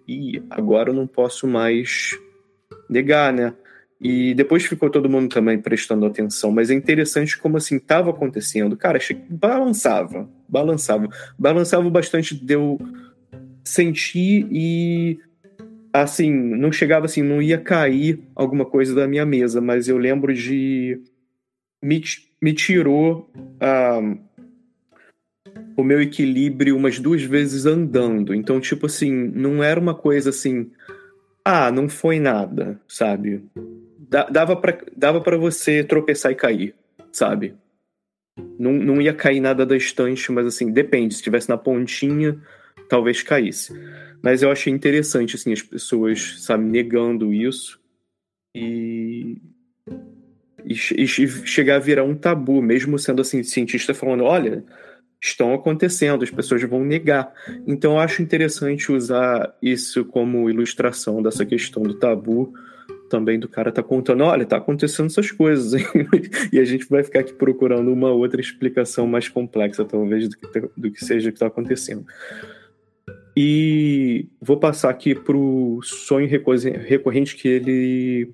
[0.48, 2.16] agora eu não posso mais
[2.88, 3.52] negar, né?
[4.01, 8.76] E depois ficou todo mundo também prestando atenção, mas é interessante como assim estava acontecendo.
[8.76, 8.99] Cara,
[9.30, 12.78] balançava, balançava, balançava bastante, deu
[13.64, 15.18] sentir e
[15.92, 20.34] assim, não chegava assim, não ia cair alguma coisa da minha mesa, mas eu lembro
[20.34, 21.01] de
[21.80, 22.03] me,
[22.42, 24.18] me tirou uh,
[25.76, 28.34] o meu equilíbrio umas duas vezes andando.
[28.34, 30.70] Então, tipo assim, não era uma coisa assim,
[31.45, 33.45] ah, não foi nada, sabe?
[34.23, 36.75] Dava para dava pra você tropeçar e cair,
[37.12, 37.55] sabe?
[38.59, 41.15] Não, não ia cair nada da estante, mas assim, depende.
[41.15, 42.41] Se estivesse na pontinha,
[42.89, 43.73] talvez caísse.
[44.23, 47.79] Mas eu achei interessante, assim, as pessoas, sabe, negando isso.
[48.57, 49.41] E
[50.65, 54.65] e, e, chegar a virar um tabu, mesmo sendo assim, cientista falando, olha,
[55.23, 57.33] estão acontecendo, as pessoas vão negar.
[57.67, 62.55] Então eu acho interessante usar isso como ilustração dessa questão do tabu,
[63.09, 65.80] também do cara tá contando, olha, tá acontecendo essas coisas,
[66.52, 70.52] e a gente vai ficar aqui procurando uma outra explicação mais complexa, talvez, do que,
[70.52, 72.05] tá, do que seja que está acontecendo.
[73.36, 78.32] E vou passar aqui para o sonho recorrente que ele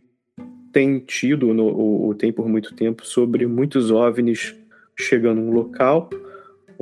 [0.72, 4.54] tem tido, no, ou tem por muito tempo, sobre muitos OVNIs
[4.96, 6.10] chegando num local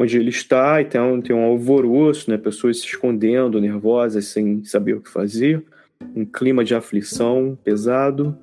[0.01, 2.39] onde ele está e tem um, tem um alvoroço, né?
[2.39, 5.65] pessoas se escondendo, nervosas, sem saber o que fazer,
[6.15, 8.37] um clima de aflição pesado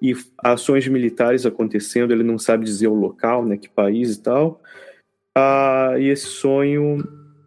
[0.00, 3.56] e ações militares acontecendo, ele não sabe dizer o local, né?
[3.56, 4.60] que país e tal.
[5.36, 6.98] Ah, e esse sonho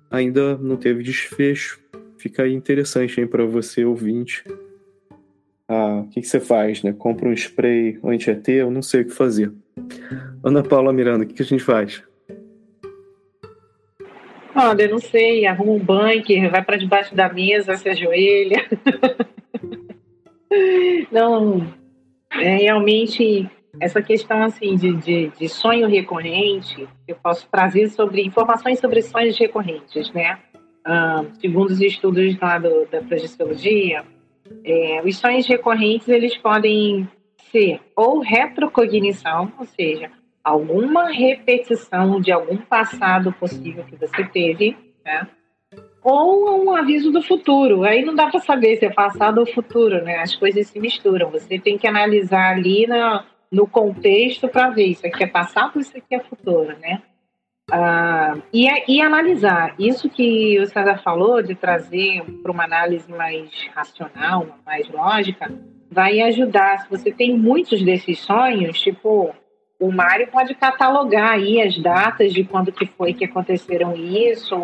[0.10, 1.80] ainda não teve desfecho.
[2.18, 4.43] Fica aí interessante para você, ouvinte,
[5.68, 6.93] ah, o que, você faz, né?
[6.93, 9.51] Compra um spray anti-ET, eu não sei o que fazer.
[10.43, 12.03] Ana Paula Miranda, o que, a gente faz?
[14.56, 18.66] Olha, não sei, arruma um bunker, vai para debaixo da mesa, se ajoelha.
[21.12, 21.68] não,
[22.32, 23.49] é realmente
[23.80, 29.38] essa questão assim de, de, de, sonho recorrente, eu posso trazer sobre informações sobre sonhos
[29.38, 30.39] recorrentes, né?
[30.84, 34.03] Ah, segundo os estudos lá do, da projeciologia,
[34.64, 37.08] é, os sonhos recorrentes eles podem
[37.51, 40.12] ser ou retrocognição, ou seja,
[40.43, 45.28] alguma repetição de algum passado possível que você teve, né?
[46.06, 47.84] Ou um aviso do futuro.
[47.84, 50.20] Aí não dá para saber se é passado ou futuro, né?
[50.20, 51.32] As coisas se misturam.
[51.32, 55.82] Você tem que analisar ali na, no contexto para ver isso aqui é passado ou
[55.82, 57.01] isso aqui é futuro, né?
[57.72, 63.49] Ah, e, e, analisar isso que o César falou de trazer para uma análise mais
[63.74, 65.51] racional, mais lógica,
[65.89, 66.82] vai ajudar.
[66.82, 69.34] Se você tem muitos desses sonhos, tipo,
[69.80, 74.55] o Mário pode catalogar aí as datas de quando que foi que aconteceram isso,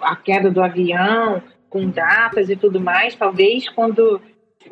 [0.00, 3.14] a queda do avião, com datas e tudo mais.
[3.14, 4.20] Talvez quando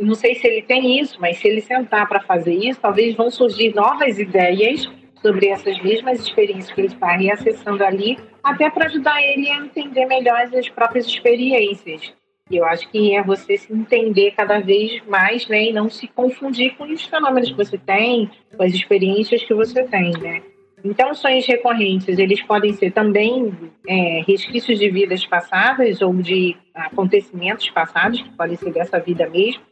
[0.00, 3.30] não sei se ele tem isso, mas se ele sentar para fazer isso, talvez vão
[3.30, 4.90] surgir novas ideias
[5.20, 10.06] sobre essas mesmas experiências que ele está reacessando ali, até para ajudar ele a entender
[10.06, 12.12] melhor as próprias experiências.
[12.56, 16.76] Eu acho que é você se entender cada vez mais, né, e não se confundir
[16.76, 20.42] com os fenômenos que você tem, com as experiências que você tem, né.
[20.84, 23.52] Então, sonhos recorrentes, eles podem ser também
[23.86, 29.62] é, resquícios de vidas passadas ou de acontecimentos passados, que podem ser dessa vida mesmo,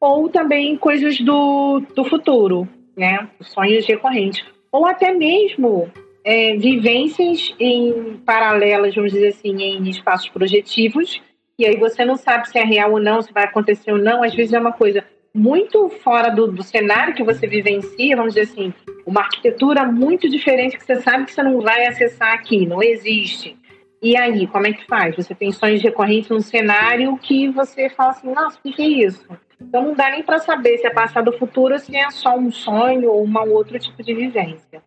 [0.00, 3.28] ou também coisas do, do futuro, né?
[3.40, 4.44] Sonhos recorrentes
[4.76, 5.90] ou até mesmo
[6.22, 11.20] é, vivências em paralelas, vamos dizer assim, em espaços projetivos,
[11.58, 14.22] e aí você não sabe se é real ou não, se vai acontecer ou não,
[14.22, 18.50] às vezes é uma coisa muito fora do, do cenário que você vivencia, vamos dizer
[18.50, 18.72] assim,
[19.04, 23.56] uma arquitetura muito diferente que você sabe que você não vai acessar aqui, não existe.
[24.02, 25.16] E aí, como é que faz?
[25.16, 29.26] Você tem sonhos recorrentes num cenário que você fala assim, nossa, o que é isso?
[29.60, 32.52] Então não dá nem para saber se é passado ou futuro se é só um
[32.52, 34.82] sonho ou um outro tipo de vivência.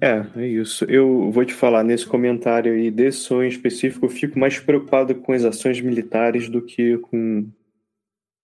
[0.00, 0.84] É, é isso.
[0.84, 5.32] Eu vou te falar, nesse comentário aí desse sonho específico, eu fico mais preocupado com
[5.32, 7.46] as ações militares do que com,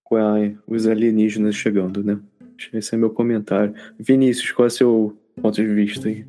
[0.05, 0.35] com a,
[0.67, 2.19] os alienígenas chegando, né?
[2.73, 3.75] Esse é meu comentário.
[3.99, 6.25] Vinícius, qual é o seu ponto de vista aí?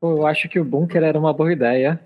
[0.00, 2.00] Eu acho que o bunker era uma boa ideia,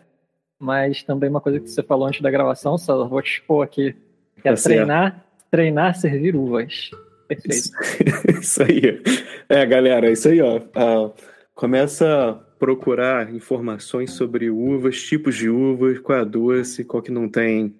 [0.58, 3.94] mas também uma coisa que você falou antes da gravação, só vou te expor aqui
[4.40, 5.50] que é tá treinar, certo.
[5.50, 6.90] treinar, servir uvas.
[7.28, 7.70] Perfeito.
[8.40, 9.02] Isso, aí.
[9.48, 10.58] É, galera, isso aí, ó.
[10.58, 11.12] Uh,
[11.54, 17.10] começa a procurar informações sobre uvas, tipos de uvas, qual é a doce, qual que
[17.10, 17.74] não tem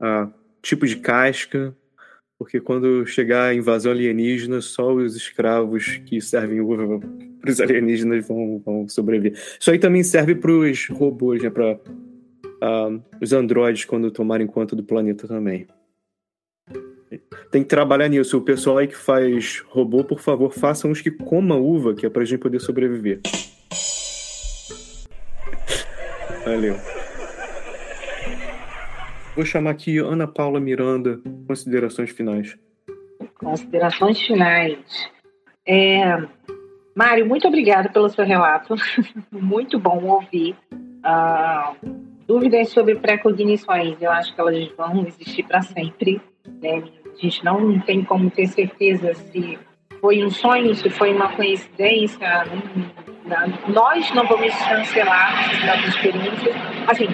[0.00, 0.30] uh,
[0.62, 1.74] tipo de casca.
[2.38, 7.00] porque quando chegar a invasão alienígena, só os escravos que servem uva
[7.40, 9.38] para os alienígenas vão, vão, sobreviver.
[9.60, 11.50] Isso aí também serve para os robôs, né?
[11.50, 11.78] Para
[12.60, 15.66] ah, os androides quando tomarem conta do planeta também.
[17.50, 18.38] Tem que trabalhar nisso.
[18.38, 22.10] O pessoal aí que faz robô, por favor, façam os que comam uva, que é
[22.10, 23.20] para a gente poder sobreviver.
[26.44, 26.76] Valeu.
[29.34, 32.56] Vou chamar aqui Ana Paula Miranda, considerações finais.
[33.38, 34.78] Considerações finais.
[35.66, 36.22] É,
[36.94, 38.76] Mário, muito obrigada pelo seu relato.
[39.32, 40.54] muito bom ouvir.
[40.72, 41.74] Uh,
[42.26, 46.20] dúvidas sobre pré-cognições, eu acho que elas vão existir para sempre.
[46.62, 46.84] Né?
[47.16, 49.58] A gente não tem como ter certeza se
[50.00, 52.44] foi um sonho, se foi uma coincidência.
[53.68, 56.54] Nós não vamos cancelar as experiências.
[56.88, 57.06] Assim,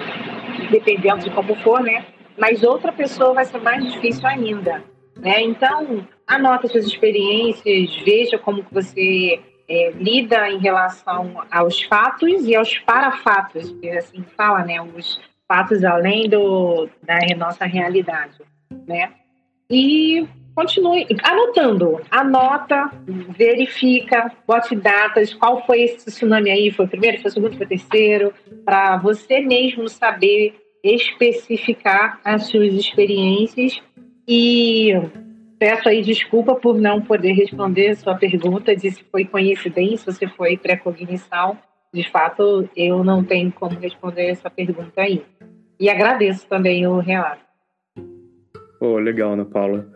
[0.69, 2.05] dependendo de como for, né?
[2.37, 4.83] Mas outra pessoa vai ser mais difícil ainda,
[5.17, 5.41] né?
[5.41, 9.39] Então, anota suas experiências, veja como que você
[9.69, 14.81] é, lida em relação aos fatos e aos parafatos, que assim fala, né?
[14.81, 18.37] Os fatos além do, da nossa realidade,
[18.87, 19.13] né?
[19.71, 22.01] E continue anotando.
[22.11, 22.91] Anota,
[23.37, 27.65] verifica, bote datas, qual foi esse tsunami aí, foi o primeiro, foi o segundo, foi
[27.65, 28.33] o terceiro,
[28.65, 30.53] para você mesmo saber
[30.83, 33.81] especificar as suas experiências
[34.27, 34.93] e
[35.59, 40.57] peço aí desculpa por não poder responder sua pergunta de se foi coincidência se foi
[40.57, 41.57] precognição.
[41.93, 45.23] De fato, eu não tenho como responder essa pergunta aí.
[45.79, 47.50] E agradeço também o relato.
[48.83, 49.87] Oh, legal, Ana Paula.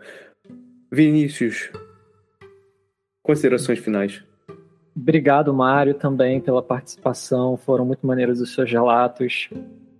[0.92, 1.72] Vinícius,
[3.20, 4.22] considerações finais.
[4.94, 7.56] Obrigado, Mário, também pela participação.
[7.56, 9.50] Foram muito maneiros os seus relatos.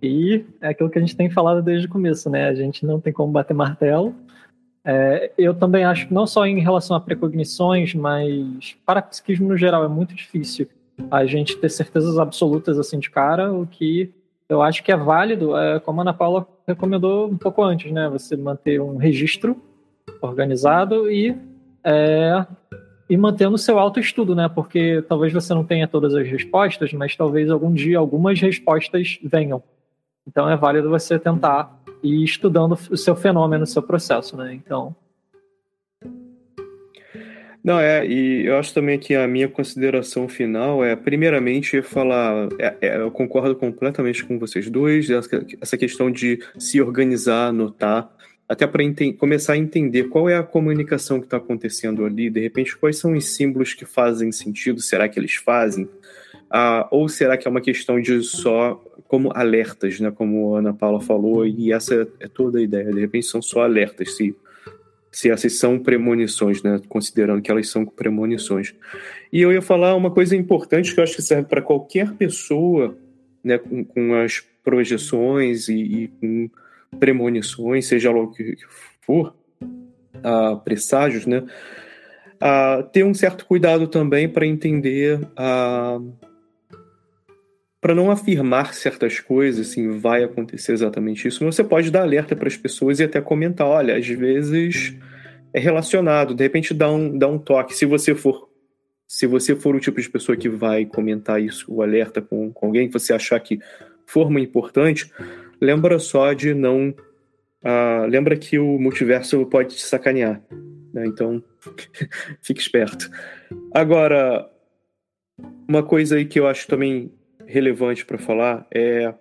[0.00, 2.46] E é aquilo que a gente tem falado desde o começo, né?
[2.46, 4.14] A gente não tem como bater martelo.
[4.84, 9.56] É, eu também acho que não só em relação a precognições, mas para psiquismo no
[9.56, 10.68] geral é muito difícil
[11.10, 14.14] a gente ter certezas absolutas assim de cara, o que
[14.48, 18.08] eu acho que é válido, é, como a Ana Paula recomendou um pouco antes, né?
[18.08, 19.56] Você manter um registro
[20.20, 21.36] organizado e
[21.84, 22.46] é,
[23.08, 24.48] e mantendo o seu autoestudo, né?
[24.48, 29.62] Porque talvez você não tenha todas as respostas, mas talvez algum dia algumas respostas venham.
[30.26, 34.52] Então é válido você tentar ir estudando o seu fenômeno, o seu processo, né?
[34.54, 34.94] Então.
[37.66, 42.48] Não, é, e eu acho também que a minha consideração final é, primeiramente, falar.
[42.60, 48.08] É, é, eu concordo completamente com vocês dois, essa, questão de se organizar, anotar,
[48.48, 48.84] até para
[49.18, 53.14] começar a entender qual é a comunicação que está acontecendo ali, de repente, quais são
[53.14, 55.88] os símbolos que fazem sentido, será que eles fazem?
[56.48, 60.12] Ah, ou será que é uma questão de só como alertas, né?
[60.12, 62.92] Como a Ana Paula falou, e essa é toda a ideia.
[62.92, 64.36] De repente são só alertas, se,
[65.16, 66.78] se essas são premonições, né?
[66.90, 68.74] Considerando que elas são premonições.
[69.32, 72.94] E eu ia falar uma coisa importante que eu acho que serve para qualquer pessoa,
[73.42, 73.56] né?
[73.56, 76.50] Com, com as projeções e, e, com
[77.00, 78.56] premonições, seja lá o que
[79.00, 79.34] for,
[80.16, 81.44] uh, presságios, né?
[82.34, 86.12] Uh, ter um certo cuidado também para entender uh,
[87.86, 92.48] para não afirmar certas coisas, assim, vai acontecer exatamente isso, você pode dar alerta para
[92.48, 94.96] as pessoas e até comentar, olha, às vezes
[95.54, 98.50] é relacionado, de repente dá um, dá um toque, se você for
[99.06, 102.66] se você for o tipo de pessoa que vai comentar isso, o alerta com, com
[102.66, 103.60] alguém, que você achar que
[104.04, 105.08] forma importante,
[105.60, 106.88] lembra só de não.
[107.62, 110.42] Uh, lembra que o multiverso pode te sacanear.
[110.92, 111.06] Né?
[111.06, 111.40] Então,
[112.42, 113.08] fique esperto.
[113.72, 114.50] Agora,
[115.68, 117.12] uma coisa aí que eu acho também
[117.46, 119.14] relevante para falar é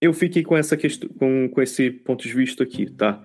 [0.00, 3.22] eu fiquei com essa questão com, com esse ponto de vista aqui, tá?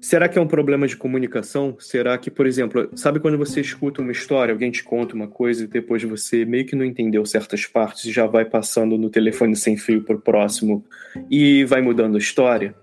[0.00, 1.76] Será que é um problema de comunicação?
[1.80, 5.64] Será que, por exemplo, sabe quando você escuta uma história, alguém te conta uma coisa
[5.64, 9.56] e depois você meio que não entendeu certas partes e já vai passando no telefone
[9.56, 10.84] sem fio para o próximo
[11.28, 12.76] e vai mudando a história?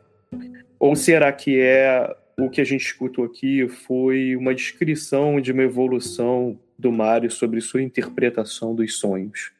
[0.78, 5.64] Ou será que é o que a gente escutou aqui foi uma descrição de uma
[5.64, 9.55] evolução do Mário sobre sua interpretação dos sonhos?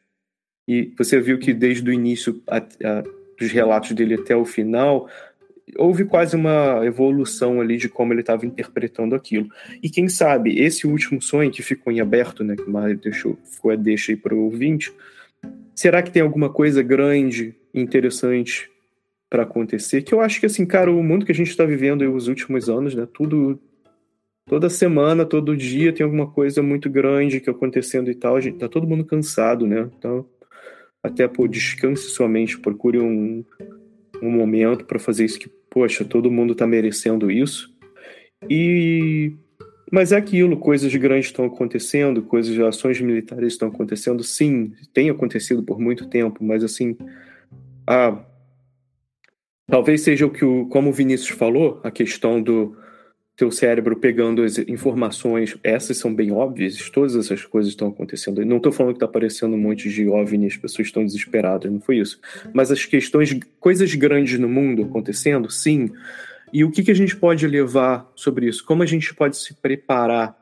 [0.66, 3.04] E você viu que desde o início a, a,
[3.38, 5.08] dos relatos dele até o final,
[5.76, 9.48] houve quase uma evolução ali de como ele estava interpretando aquilo.
[9.82, 13.38] E quem sabe, esse último sonho que ficou em aberto, né, que o Mário deixou,
[13.44, 14.92] ficou a deixa aí para o ouvinte,
[15.74, 18.70] será que tem alguma coisa grande, interessante
[19.28, 20.02] para acontecer?
[20.02, 22.68] Que eu acho que, assim, cara, o mundo que a gente está vivendo os últimos
[22.68, 23.60] anos, né, tudo
[24.48, 28.36] toda semana, todo dia tem alguma coisa muito grande que acontecendo e tal.
[28.36, 29.90] A gente tá todo mundo cansado, né?
[29.98, 30.24] Então,
[31.06, 33.44] até por descanse sua mente, procure um,
[34.22, 37.74] um momento para fazer isso que, poxa, todo mundo está merecendo isso.
[38.48, 39.32] E
[39.90, 45.62] mas é aquilo, coisas grandes estão acontecendo, coisas, ações militares estão acontecendo, sim, tem acontecido
[45.62, 46.96] por muito tempo, mas assim,
[47.86, 48.18] a,
[49.68, 52.76] talvez seja o que o, como o Vinícius falou, a questão do
[53.36, 58.42] teu cérebro pegando as informações, essas são bem óbvias, todas essas coisas estão acontecendo.
[58.44, 61.80] Não estou falando que está aparecendo um monte de OVNI, as pessoas estão desesperadas, não
[61.80, 62.18] foi isso.
[62.54, 65.90] Mas as questões, coisas grandes no mundo acontecendo, sim,
[66.50, 68.64] e o que, que a gente pode levar sobre isso?
[68.64, 70.40] Como a gente pode se preparar,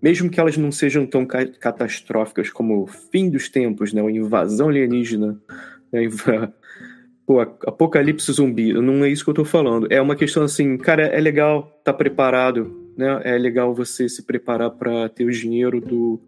[0.00, 4.10] mesmo que elas não sejam tão ca catastróficas como o fim dos tempos, né, a
[4.10, 5.40] invasão alienígena,
[5.92, 6.02] né,
[7.26, 9.86] Pô, apocalipse zumbi, não é isso que eu tô falando.
[9.90, 13.20] É uma questão assim, cara, é legal tá preparado, né?
[13.24, 16.20] É legal você se preparar para ter o dinheiro do,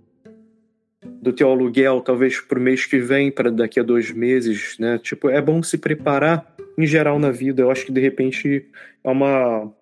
[1.20, 4.98] do teu aluguel, talvez pro mês que vem, para daqui a dois meses, né?
[4.98, 7.62] Tipo, é bom se preparar em geral na vida.
[7.62, 8.66] Eu acho que de repente
[9.02, 9.72] é uma.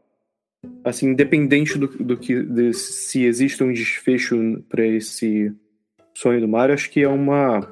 [0.84, 2.42] Assim, independente do, do que.
[2.42, 5.52] De, se existe um desfecho para esse
[6.14, 7.68] sonho do Mario, acho que é uma.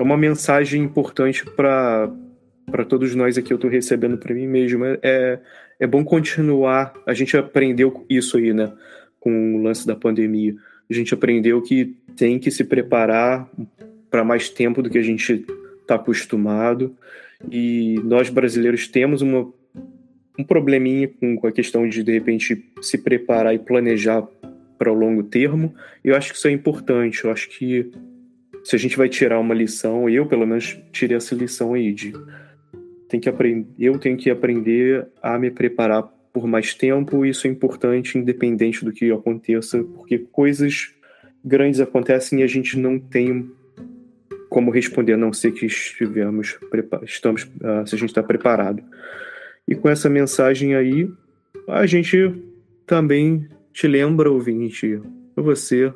[0.00, 2.10] É uma mensagem importante para
[2.70, 4.82] para todos nós aqui, eu estou recebendo para mim mesmo.
[5.02, 5.40] É,
[5.78, 6.94] é bom continuar.
[7.04, 8.72] A gente aprendeu isso aí, né?
[9.18, 10.54] Com o lance da pandemia.
[10.88, 13.46] A gente aprendeu que tem que se preparar
[14.08, 15.44] para mais tempo do que a gente
[15.82, 16.96] está acostumado.
[17.50, 19.52] E nós brasileiros temos uma,
[20.38, 24.26] um probleminha com, com a questão de, de repente, se preparar e planejar
[24.78, 25.74] para o longo termo.
[26.02, 27.24] Eu acho que isso é importante.
[27.24, 27.90] Eu acho que
[28.64, 32.12] se a gente vai tirar uma lição, eu pelo menos tirei essa lição aí de
[33.08, 37.26] tem que aprender, eu tenho que aprender a me preparar por mais tempo.
[37.26, 40.94] Isso é importante, independente do que aconteça, porque coisas
[41.44, 43.50] grandes acontecem e a gente não tem
[44.48, 46.58] como responder, a não ser que estivemos
[47.04, 48.82] estamos, uh, se a gente está preparado.
[49.66, 51.08] E com essa mensagem aí,
[51.68, 52.34] a gente
[52.86, 55.00] também te lembra, ouvinte,
[55.36, 55.92] você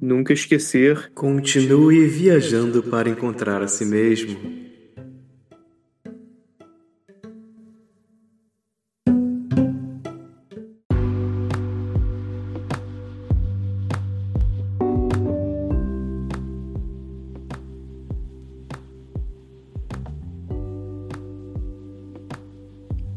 [0.00, 1.10] nunca esquecer.
[1.14, 4.64] Continue viajando para encontrar a si mesmo.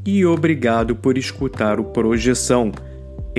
[0.08, 2.72] e obrigado por escutar o Projeção.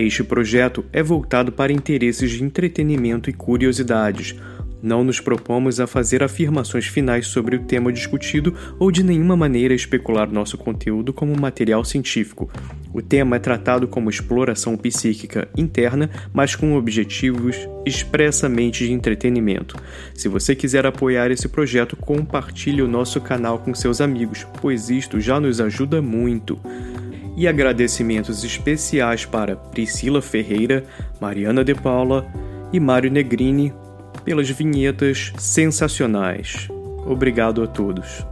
[0.01, 4.37] Este projeto é voltado para interesses de entretenimento e curiosidades
[4.83, 9.75] não nos propomos a fazer afirmações finais sobre o tema discutido ou de nenhuma maneira
[9.75, 12.49] especular nosso conteúdo como material científico.
[12.93, 19.77] O tema é tratado como exploração psíquica interna, mas com objetivos expressamente de entretenimento.
[20.15, 25.21] Se você quiser apoiar esse projeto, compartilhe o nosso canal com seus amigos, pois isto
[25.21, 26.59] já nos ajuda muito.
[27.39, 30.83] E agradecimentos especiais para Priscila Ferreira,
[31.21, 32.27] Mariana De Paula
[32.73, 33.73] e Mário Negrini
[34.25, 36.67] pelas vinhetas sensacionais.
[37.07, 38.27] Obrigado a todos.